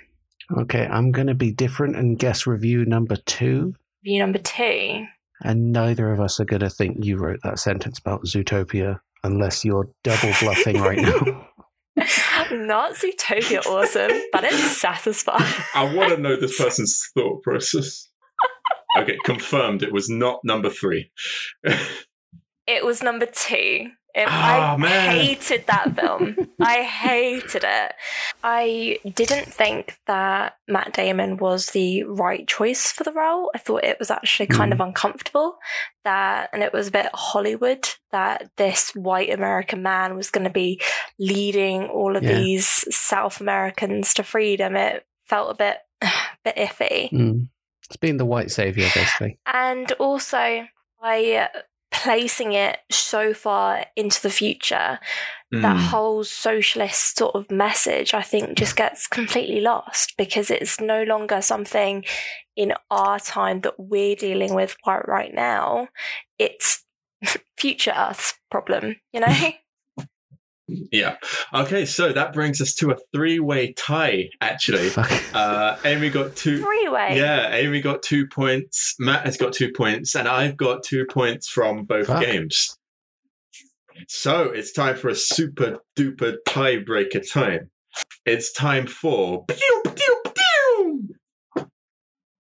okay, 0.58 0.86
I'm 0.86 1.14
going 1.14 1.28
to 1.28 1.34
be 1.34 1.54
different 1.54 1.96
and 1.96 2.20
guess 2.20 2.46
review 2.46 2.84
number 2.84 3.16
two. 3.16 3.74
Review 4.04 4.20
number 4.20 4.40
two. 4.40 5.06
And 5.46 5.72
neither 5.72 6.12
of 6.12 6.20
us 6.20 6.42
are 6.42 6.46
going 6.46 6.60
to 6.60 6.70
think 6.70 7.06
you 7.06 7.16
wrote 7.16 7.40
that 7.44 7.58
sentence 7.58 8.00
about 8.00 8.26
Zootopia 8.26 9.00
unless 9.24 9.64
you're 9.64 9.88
double 10.04 10.34
bluffing 10.42 10.82
right 10.82 11.00
now. 11.00 11.48
Not 12.52 12.96
Zootopia 12.96 13.66
awesome, 13.66 14.12
but 14.34 14.44
it's 14.44 14.76
satisfying. 14.76 15.54
I 15.74 15.96
want 15.96 16.14
to 16.14 16.18
know 16.22 16.36
this 16.36 16.62
person's 16.62 17.02
thought 17.14 17.42
process. 17.44 18.10
Okay, 19.00 19.18
confirmed. 19.24 19.84
It 19.84 19.94
was 19.94 20.10
not 20.10 20.42
number 20.44 20.70
three. 20.70 21.12
It 22.68 22.86
was 22.86 23.04
number 23.04 23.26
two. 23.26 23.90
It- 24.16 24.28
Ah, 24.28 24.76
I 24.76 24.78
man. 24.78 25.16
hated 25.16 25.66
that 25.66 25.96
film. 26.00 26.36
I 26.62 26.84
hated 26.84 27.64
it. 27.66 27.94
I 28.44 29.00
didn't 29.16 29.52
think 29.52 29.98
that 30.06 30.54
Matt 30.68 30.94
Damon 30.94 31.38
was 31.38 31.68
the 31.72 32.04
right 32.04 32.48
choice 32.48 32.92
for 32.92 33.04
the 33.04 33.12
role. 33.12 33.50
I 33.56 33.58
thought 33.58 33.84
it 33.84 33.98
was 33.98 34.12
actually 34.12 34.48
kind 34.48 34.72
of 34.72 34.80
uncomfortable. 34.80 35.58
That 36.04 36.52
and 36.54 36.62
it 36.62 36.72
was 36.74 36.90
a 36.90 36.92
bit 36.92 37.10
Hollywood 37.14 37.90
that 38.12 38.52
this 38.58 38.92
white 38.92 39.34
American 39.34 39.82
man 39.82 40.16
was 40.16 40.30
going 40.30 40.44
to 40.46 40.52
be 40.54 40.80
leading 41.18 41.86
all 41.88 42.16
of 42.16 42.22
Yeah. 42.24 42.36
these 42.36 42.68
South 42.96 43.42
Americans 43.42 44.14
to 44.14 44.24
freedom. 44.24 44.76
It 44.76 45.08
felt 45.26 45.50
a 45.52 45.56
bit, 45.56 45.78
bit 46.44 46.56
iffy. 46.58 47.10
Mm. 47.12 47.48
It's 47.88 47.98
being 47.98 48.18
the 48.18 48.26
white 48.26 48.52
savior, 48.52 48.88
basically. 48.94 49.40
and 49.48 49.92
also 49.94 50.66
by 51.02 51.50
placing 52.04 52.52
it 52.54 52.80
so 52.92 53.34
far 53.34 53.86
into 53.96 54.22
the 54.22 54.30
future 54.30 55.00
that 55.52 55.76
Mm. 55.78 55.90
whole 55.92 56.24
socialist 56.24 57.18
sort 57.18 57.36
of 57.36 57.50
message 57.52 58.14
i 58.16 58.22
think 58.24 58.58
just 58.58 58.76
gets 58.76 59.08
completely 59.08 59.62
lost 59.62 60.18
because 60.18 60.50
it's 60.50 60.82
no 60.82 61.04
longer 61.04 61.42
something 61.42 62.04
in 62.56 62.74
our 62.90 63.20
time 63.20 63.62
that 63.62 63.76
we're 63.80 64.16
dealing 64.16 64.54
with 64.56 64.76
quite 64.82 65.08
right 65.08 65.34
now 65.34 65.88
it's 66.40 66.84
future 67.58 67.94
earth's 67.96 68.34
problem 68.50 68.96
you 69.14 69.20
know 69.20 69.28
Yeah. 70.92 71.16
Okay, 71.54 71.86
so 71.86 72.14
that 72.14 72.34
brings 72.34 72.62
us 72.62 72.74
to 72.76 72.92
a 72.92 72.98
three-way 73.14 73.74
tie. 73.74 74.30
Actually, 74.42 74.90
Fuck. 74.90 75.12
uh, 75.34 75.78
Amy 75.86 76.10
got 76.10 76.36
two. 76.36 76.62
freeway 76.62 77.18
Yeah, 77.18 77.54
Amy 77.54 77.82
got 77.82 78.04
two 78.04 78.28
points. 78.28 78.96
Matt 79.00 79.26
has 79.26 79.38
got 79.38 79.54
two 79.54 79.72
points, 79.72 80.16
and 80.16 80.28
I've 80.28 80.58
got 80.58 80.84
two 80.84 81.06
points 81.06 81.48
from 81.50 81.86
both 81.86 82.08
Fuck. 82.08 82.24
games. 82.24 82.78
So 84.08 84.44
it's 84.46 84.72
time 84.72 84.96
for 84.98 85.10
a 85.10 85.16
super 85.16 85.80
duper 85.98 86.38
tiebreaker 86.48 87.24
time. 87.32 87.70
It's 88.26 88.52
time 88.52 88.88
for 88.88 89.46
pew, 89.46 89.84
pew, 89.96 90.22
pew, 91.56 91.68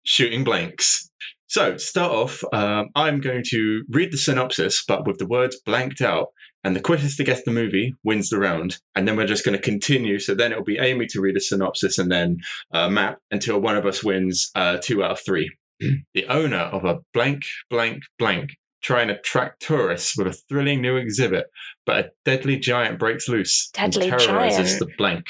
shooting 0.05 0.43
blanks. 0.45 1.09
So 1.47 1.73
to 1.73 1.79
start 1.79 2.13
off, 2.13 2.45
um, 2.53 2.89
I'm 2.95 3.21
going 3.21 3.43
to 3.49 3.83
read 3.89 4.13
the 4.13 4.19
synopsis, 4.19 4.85
but 4.87 5.07
with 5.07 5.19
the 5.19 5.27
words 5.27 5.61
blanked 5.65 6.01
out. 6.03 6.29
And 6.65 6.75
the 6.75 6.81
quickest 6.81 7.17
to 7.19 7.25
guess 7.25 7.43
the 7.45 7.51
movie 7.51 7.95
wins 8.03 8.31
the 8.31 8.39
round. 8.39 8.79
And 8.95 9.07
then 9.07 9.17
we're 9.17 9.27
just 9.27 9.45
going 9.45 9.57
to 9.57 9.63
continue. 9.63 10.19
So 10.19 10.35
then 10.35 10.53
it'll 10.53 10.65
be 10.65 10.79
Amy 10.79 11.07
to 11.07 11.21
read 11.21 11.37
a 11.37 11.41
synopsis 11.41 11.99
and 11.99 12.11
then 12.11 12.39
uh, 12.73 12.89
Matt 12.89 13.19
until 13.31 13.61
one 13.61 13.77
of 13.77 13.87
us 13.87 14.03
wins 14.03 14.51
uh, 14.55 14.79
two 14.83 15.03
out 15.05 15.13
of 15.13 15.21
three. 15.21 15.51
the 15.81 16.27
owner 16.29 16.57
of 16.57 16.85
a 16.85 16.99
blank, 17.15 17.45
blank, 17.71 18.03
blank 18.19 18.51
try 18.81 19.03
and 19.03 19.11
attract 19.11 19.61
tourists 19.61 20.17
with 20.17 20.27
a 20.27 20.33
thrilling 20.33 20.81
new 20.81 20.97
exhibit, 20.97 21.47
but 21.85 22.07
a 22.07 22.11
deadly 22.25 22.59
giant 22.59 22.99
breaks 22.99 23.29
loose 23.29 23.71
Deadly 23.73 24.09
and 24.09 24.21
terrorizes 24.21 24.79
giant. 24.79 24.79
the 24.79 24.89
blank. 24.97 25.25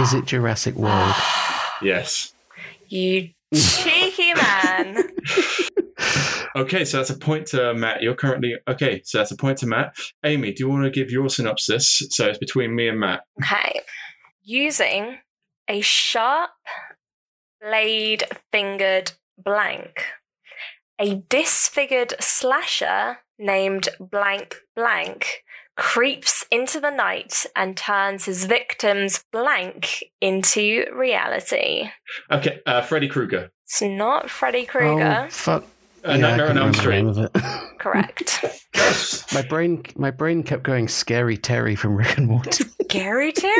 Is 0.00 0.14
it 0.14 0.24
Jurassic 0.24 0.74
World? 0.74 1.14
Yes. 1.80 2.34
you 2.88 3.28
cheeky 4.18 4.34
man 4.34 5.04
Okay, 6.56 6.84
so 6.84 6.96
that's 6.96 7.10
a 7.10 7.18
point 7.18 7.46
to 7.48 7.74
Matt. 7.74 8.02
You're 8.02 8.14
currently 8.14 8.54
okay. 8.66 9.02
So 9.04 9.18
that's 9.18 9.30
a 9.30 9.36
point 9.36 9.58
to 9.58 9.66
Matt. 9.66 9.94
Amy, 10.24 10.52
do 10.52 10.64
you 10.64 10.68
want 10.68 10.84
to 10.84 10.90
give 10.90 11.10
your 11.10 11.28
synopsis? 11.28 12.02
So 12.10 12.26
it's 12.26 12.38
between 12.38 12.74
me 12.74 12.88
and 12.88 12.98
Matt. 12.98 13.20
Okay. 13.42 13.80
Using 14.42 15.18
a 15.68 15.80
sharp 15.80 16.50
blade 17.60 18.24
fingered 18.50 19.12
blank, 19.36 20.04
a 21.00 21.22
disfigured 21.28 22.14
slasher 22.18 23.18
named 23.38 23.88
Blank 24.00 24.56
Blank 24.74 25.44
creeps 25.78 26.44
into 26.50 26.80
the 26.80 26.90
night 26.90 27.46
and 27.56 27.76
turns 27.76 28.24
his 28.24 28.44
victims 28.46 29.24
blank 29.32 30.04
into 30.20 30.84
reality. 30.92 31.88
Okay, 32.32 32.58
uh, 32.66 32.82
Freddy 32.82 33.06
Krueger. 33.08 33.50
It's 33.64 33.80
not 33.80 34.28
Freddy 34.28 34.66
Oh, 34.68 34.72
Krueger. 34.72 35.28
fuck. 35.30 35.62
Uh, 35.62 36.10
Yeah, 36.10 36.12
I 36.12 36.16
Nightmare 36.18 36.50
on 36.50 36.58
Elm 36.58 36.72
the 36.72 36.78
Street. 36.78 36.94
name 36.96 37.06
of 37.08 37.18
it. 37.18 37.30
Correct. 37.78 38.44
Yes. 38.74 39.32
my 39.32 39.42
brain, 39.42 39.82
my 39.96 40.10
brain 40.10 40.42
kept 40.42 40.62
going. 40.64 40.88
Scary 40.88 41.36
Terry 41.36 41.76
from 41.76 41.94
Rick 41.96 42.18
and 42.18 42.26
Morty. 42.26 42.64
Gary 42.88 43.30
Terry. 43.32 43.52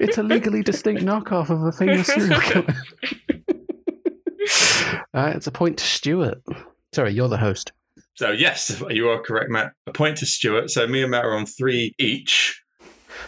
it's 0.00 0.18
a 0.18 0.22
legally 0.22 0.62
distinct 0.62 1.02
knockoff 1.02 1.48
of 1.50 1.62
a 1.62 1.72
famous 1.72 2.06
serial 2.08 2.40
killer. 2.42 2.74
Uh, 5.14 5.32
it's 5.36 5.46
a 5.46 5.52
point 5.52 5.76
to 5.78 5.84
Stuart. 5.84 6.42
Sorry, 6.92 7.12
you're 7.12 7.28
the 7.28 7.36
host. 7.36 7.72
So 8.14 8.30
yes, 8.30 8.82
you 8.90 9.08
are 9.08 9.20
correct, 9.20 9.50
Matt. 9.50 9.72
A 9.86 9.92
point 9.92 10.18
to 10.18 10.26
Stuart. 10.26 10.70
So 10.70 10.86
me 10.86 11.02
and 11.02 11.10
Matt 11.10 11.24
are 11.24 11.36
on 11.36 11.46
three 11.46 11.94
each. 11.98 12.62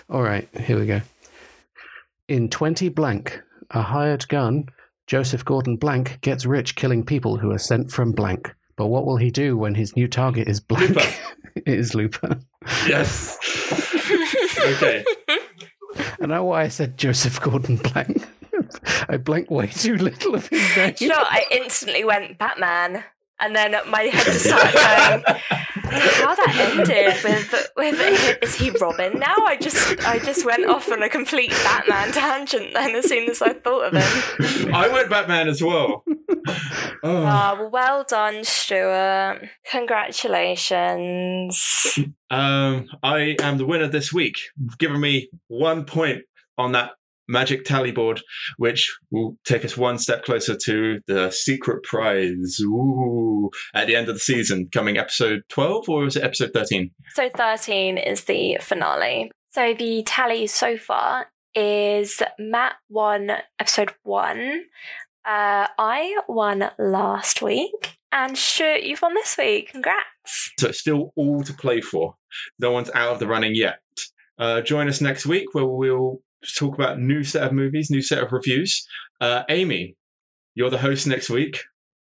All 0.08 0.22
right, 0.22 0.48
here 0.58 0.78
we 0.78 0.86
go. 0.86 1.00
In 2.28 2.48
20 2.48 2.88
blank, 2.88 3.40
a 3.70 3.82
hired 3.82 4.26
gun, 4.28 4.66
Joseph 5.06 5.44
Gordon 5.44 5.76
Blank 5.76 6.20
gets 6.22 6.46
rich 6.46 6.74
killing 6.74 7.04
people 7.04 7.36
who 7.36 7.50
are 7.50 7.58
sent 7.58 7.90
from 7.90 8.12
blank. 8.12 8.54
But 8.76 8.86
what 8.86 9.04
will 9.04 9.18
he 9.18 9.30
do 9.30 9.56
when 9.56 9.74
his 9.74 9.94
new 9.94 10.08
target 10.08 10.48
is 10.48 10.58
blank? 10.60 10.90
Looper. 10.90 11.14
it 11.54 11.68
is 11.68 11.94
Looper. 11.94 12.38
Yes. 12.86 13.38
okay. 14.58 15.04
I 16.20 16.26
know 16.26 16.44
why 16.44 16.62
I 16.62 16.68
said 16.68 16.96
Joseph 16.96 17.40
Gordon 17.40 17.76
Blank. 17.76 18.26
I 19.08 19.18
blanked 19.18 19.50
way 19.50 19.66
too 19.68 19.96
little 19.96 20.34
of 20.34 20.48
his 20.48 20.76
name. 20.76 20.94
You 20.98 21.08
know, 21.08 21.22
I 21.22 21.44
instantly 21.52 22.04
went 22.04 22.38
Batman, 22.38 23.04
and 23.44 23.54
then 23.54 23.76
my 23.88 24.02
head 24.02 24.24
just 24.24 24.46
started 24.46 24.72
going. 24.72 25.22
How 25.84 26.34
that 26.34 26.56
ended 26.58 27.22
with 27.22 27.70
with 27.76 28.00
is 28.42 28.54
he 28.54 28.70
Robin 28.70 29.18
now? 29.18 29.34
I 29.46 29.56
just 29.60 30.04
I 30.06 30.18
just 30.18 30.44
went 30.44 30.64
off 30.66 30.90
on 30.90 31.02
a 31.02 31.08
complete 31.08 31.50
Batman 31.50 32.10
tangent 32.10 32.72
then 32.72 32.96
as 32.96 33.06
soon 33.06 33.28
as 33.28 33.42
I 33.42 33.52
thought 33.52 33.94
of 33.94 34.02
him. 34.02 34.74
I 34.74 34.88
went 34.88 35.10
Batman 35.10 35.48
as 35.48 35.62
well. 35.62 36.04
Oh. 37.06 37.22
Ah, 37.26 37.54
well, 37.58 37.70
well 37.70 38.04
done, 38.08 38.44
Stuart. 38.44 39.42
Congratulations. 39.70 41.98
Um, 42.30 42.88
I 43.02 43.36
am 43.42 43.58
the 43.58 43.66
winner 43.66 43.88
this 43.88 44.10
week. 44.10 44.38
You've 44.58 44.78
given 44.78 45.00
me 45.00 45.28
one 45.48 45.84
point 45.84 46.22
on 46.56 46.72
that 46.72 46.92
magic 47.28 47.64
tally 47.64 47.92
board, 47.92 48.20
which 48.56 48.94
will 49.10 49.36
take 49.44 49.64
us 49.64 49.76
one 49.76 49.98
step 49.98 50.24
closer 50.24 50.56
to 50.56 51.00
the 51.06 51.30
secret 51.30 51.82
prize. 51.82 52.58
Ooh, 52.60 53.50
at 53.74 53.86
the 53.86 53.96
end 53.96 54.08
of 54.08 54.14
the 54.14 54.20
season, 54.20 54.68
coming 54.72 54.98
episode 54.98 55.42
12 55.48 55.88
or 55.88 56.06
is 56.06 56.16
it 56.16 56.24
episode 56.24 56.50
13? 56.52 56.90
So 57.14 57.28
13 57.36 57.98
is 57.98 58.24
the 58.24 58.58
finale. 58.60 59.30
So 59.52 59.74
the 59.74 60.02
tally 60.02 60.46
so 60.46 60.76
far 60.76 61.28
is 61.54 62.22
Matt 62.38 62.74
won 62.90 63.30
episode 63.58 63.94
one. 64.02 64.64
Uh, 65.24 65.66
I 65.78 66.20
won 66.28 66.70
last 66.78 67.40
week. 67.40 67.96
And 68.12 68.38
Stuart, 68.38 68.82
you've 68.82 69.02
won 69.02 69.14
this 69.14 69.36
week. 69.36 69.72
Congrats. 69.72 70.52
So 70.58 70.68
it's 70.68 70.78
still 70.78 71.12
all 71.16 71.42
to 71.42 71.52
play 71.52 71.80
for. 71.80 72.14
No 72.60 72.70
one's 72.70 72.90
out 72.94 73.12
of 73.12 73.18
the 73.18 73.26
running 73.26 73.54
yet. 73.54 73.80
Uh, 74.38 74.60
join 74.60 74.88
us 74.88 75.00
next 75.00 75.26
week 75.26 75.46
where 75.52 75.64
we'll 75.64 76.20
talk 76.52 76.74
about 76.74 76.98
new 76.98 77.24
set 77.24 77.42
of 77.42 77.52
movies, 77.52 77.90
new 77.90 78.02
set 78.02 78.22
of 78.22 78.32
reviews. 78.32 78.86
Uh, 79.20 79.42
Amy, 79.48 79.96
you're 80.54 80.70
the 80.70 80.78
host 80.78 81.06
next 81.06 81.30
week. 81.30 81.60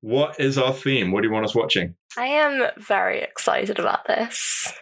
What 0.01 0.39
is 0.39 0.57
our 0.57 0.73
theme? 0.73 1.11
What 1.11 1.21
do 1.21 1.27
you 1.27 1.33
want 1.33 1.45
us 1.45 1.55
watching? 1.55 1.95
I 2.17 2.25
am 2.25 2.67
very 2.77 3.21
excited 3.21 3.79
about 3.79 4.05
this. 4.07 4.73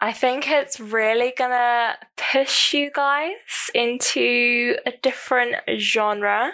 I 0.00 0.12
think 0.12 0.48
it's 0.48 0.80
really 0.80 1.32
gonna 1.36 1.96
push 2.16 2.74
you 2.74 2.90
guys 2.92 3.32
into 3.74 4.76
a 4.84 4.92
different 5.02 5.56
genre 5.78 6.52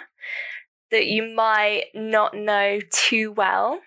that 0.91 1.07
you 1.07 1.35
might 1.35 1.85
not 1.95 2.35
know 2.35 2.79
too 2.91 3.31
well. 3.31 3.79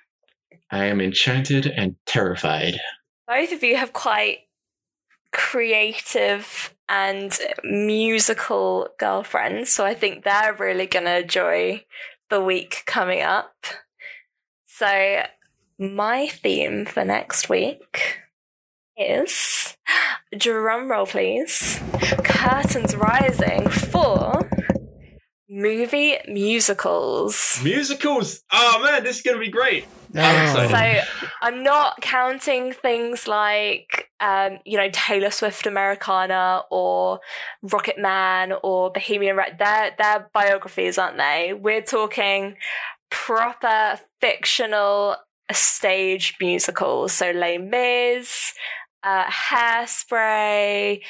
I 0.70 0.86
am 0.86 1.00
enchanted 1.00 1.66
and 1.66 1.96
terrified. 2.06 2.80
Both 3.28 3.52
of 3.52 3.62
you 3.62 3.76
have 3.76 3.92
quite 3.92 4.38
creative 5.32 6.74
and 6.92 7.38
musical 7.64 8.88
girlfriends, 8.98 9.72
so 9.72 9.84
I 9.84 9.94
think 9.94 10.24
they're 10.24 10.54
really 10.58 10.86
gonna 10.86 11.20
enjoy 11.20 11.84
the 12.28 12.42
week 12.42 12.82
coming 12.84 13.22
up. 13.22 13.54
So, 14.66 15.22
my 15.78 16.28
theme 16.28 16.84
for 16.84 17.04
next 17.04 17.48
week 17.48 18.18
is 18.96 19.76
drum 20.36 20.90
roll, 20.90 21.06
please. 21.06 21.80
Curtains 22.24 22.94
rising 22.94 23.68
for 23.68 24.48
movie 25.48 26.16
musicals. 26.26 27.60
Musicals! 27.62 28.42
Oh 28.52 28.82
man, 28.82 29.04
this 29.04 29.16
is 29.16 29.22
going 29.22 29.36
to 29.36 29.44
be 29.44 29.50
great. 29.50 29.86
I'm 30.14 30.56
Oh. 30.56 30.68
So 30.68 31.00
I'm 31.42 31.62
not 31.62 32.00
counting 32.00 32.72
things 32.72 33.28
like, 33.28 34.01
um, 34.22 34.58
you 34.64 34.78
know, 34.78 34.88
Taylor 34.92 35.30
Swift 35.30 35.66
Americana 35.66 36.62
or 36.70 37.18
Rocket 37.62 37.98
Man 37.98 38.52
or 38.62 38.90
Bohemian 38.92 39.36
Rhapsody. 39.36 39.58
They're, 39.58 39.94
they're 39.98 40.30
biographies, 40.32 40.96
aren't 40.96 41.18
they? 41.18 41.52
We're 41.52 41.82
talking 41.82 42.56
proper 43.10 43.98
fictional 44.20 45.16
stage 45.50 46.36
musicals. 46.40 47.12
So 47.12 47.32
Les 47.32 47.58
Mis, 47.58 48.54
uh, 49.02 49.24
Hairspray, 49.24 51.02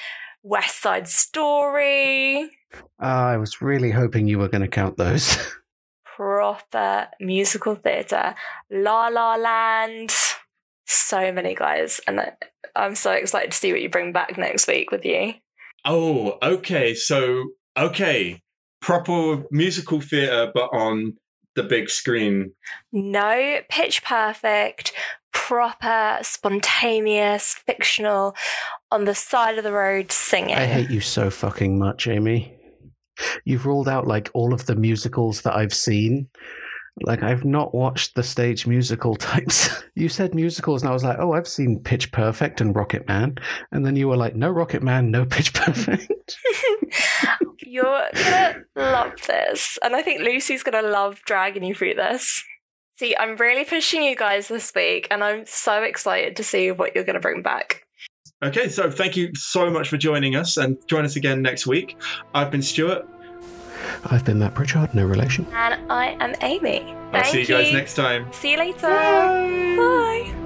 West 0.42 0.80
Side 0.80 1.06
Story. 1.06 2.50
Ah, 2.98 3.28
I 3.28 3.36
was 3.36 3.60
really 3.60 3.90
hoping 3.90 4.26
you 4.26 4.38
were 4.38 4.48
going 4.48 4.62
to 4.62 4.68
count 4.68 4.96
those. 4.96 5.36
proper 6.16 7.08
musical 7.20 7.74
theatre. 7.74 8.34
La 8.70 9.08
La 9.08 9.36
Land. 9.36 10.12
So 10.86 11.32
many 11.32 11.54
guys. 11.54 12.00
And 12.06 12.20
I- 12.20 12.32
I'm 12.74 12.94
so 12.94 13.12
excited 13.12 13.52
to 13.52 13.56
see 13.56 13.72
what 13.72 13.82
you 13.82 13.88
bring 13.88 14.12
back 14.12 14.36
next 14.38 14.66
week 14.66 14.90
with 14.90 15.04
you. 15.04 15.34
Oh, 15.84 16.38
okay. 16.42 16.94
So, 16.94 17.50
okay. 17.76 18.40
Proper 18.80 19.44
musical 19.50 20.00
theatre, 20.00 20.50
but 20.54 20.70
on 20.72 21.14
the 21.54 21.62
big 21.62 21.90
screen. 21.90 22.52
No 22.92 23.60
pitch 23.68 24.02
perfect, 24.02 24.92
proper, 25.32 26.18
spontaneous, 26.22 27.54
fictional, 27.66 28.34
on 28.90 29.04
the 29.04 29.14
side 29.14 29.58
of 29.58 29.64
the 29.64 29.72
road 29.72 30.10
singing. 30.10 30.54
I 30.54 30.64
hate 30.64 30.90
you 30.90 31.00
so 31.00 31.30
fucking 31.30 31.78
much, 31.78 32.08
Amy. 32.08 32.56
You've 33.44 33.66
ruled 33.66 33.88
out 33.88 34.06
like 34.06 34.30
all 34.34 34.54
of 34.54 34.66
the 34.66 34.74
musicals 34.74 35.42
that 35.42 35.54
I've 35.54 35.74
seen. 35.74 36.28
Like 37.00 37.22
I've 37.22 37.44
not 37.44 37.74
watched 37.74 38.14
the 38.14 38.22
stage 38.22 38.66
musical 38.66 39.14
types. 39.32 39.70
you 39.94 40.08
said 40.08 40.34
musicals, 40.34 40.82
and 40.82 40.90
I 40.90 40.92
was 40.92 41.04
like, 41.04 41.18
"Oh, 41.18 41.32
I've 41.32 41.48
seen 41.48 41.80
Pitch 41.80 42.12
Perfect 42.12 42.60
and 42.60 42.76
Rocket 42.76 43.08
Man," 43.08 43.36
and 43.72 43.84
then 43.84 43.96
you 43.96 44.08
were 44.08 44.16
like, 44.16 44.36
"No 44.36 44.50
Rocket 44.50 44.82
Man, 44.82 45.10
no 45.10 45.24
Pitch 45.24 45.52
Perfect." 45.54 46.36
You're 47.64 48.08
gonna 48.14 48.64
love 48.76 49.14
this. 49.26 49.78
And 49.82 49.96
I 49.96 50.02
think 50.02 50.20
Lucy's 50.20 50.62
gonna 50.62 50.82
love 50.82 51.20
dragging 51.24 51.64
you 51.64 51.74
through 51.74 51.94
this. 51.94 52.44
See, 52.96 53.16
I'm 53.18 53.36
really 53.36 53.64
pushing 53.64 54.02
you 54.02 54.14
guys 54.14 54.48
this 54.48 54.72
week, 54.74 55.08
and 55.10 55.24
I'm 55.24 55.46
so 55.46 55.82
excited 55.82 56.36
to 56.36 56.44
see 56.44 56.70
what 56.70 56.94
you're 56.94 57.04
gonna 57.04 57.20
bring 57.20 57.42
back. 57.42 57.82
Okay, 58.44 58.68
so 58.68 58.90
thank 58.90 59.16
you 59.16 59.30
so 59.34 59.70
much 59.70 59.88
for 59.88 59.96
joining 59.96 60.36
us 60.36 60.56
and 60.56 60.76
join 60.88 61.04
us 61.04 61.16
again 61.16 61.40
next 61.42 61.66
week. 61.66 61.96
I've 62.34 62.50
been 62.50 62.60
Stuart. 62.62 63.08
I've 64.06 64.24
been 64.24 64.38
Matt 64.38 64.54
Pritchard, 64.54 64.94
no 64.94 65.04
relation. 65.04 65.46
And 65.52 65.90
I 65.90 66.16
am 66.20 66.34
Amy. 66.40 66.80
I'll 67.12 67.22
Thank 67.22 67.26
see 67.26 67.40
you 67.40 67.46
guys 67.46 67.72
next 67.72 67.94
time. 67.94 68.26
See 68.32 68.52
you 68.52 68.58
later. 68.58 68.88
Bye. 68.88 69.76
Bye. 69.76 70.41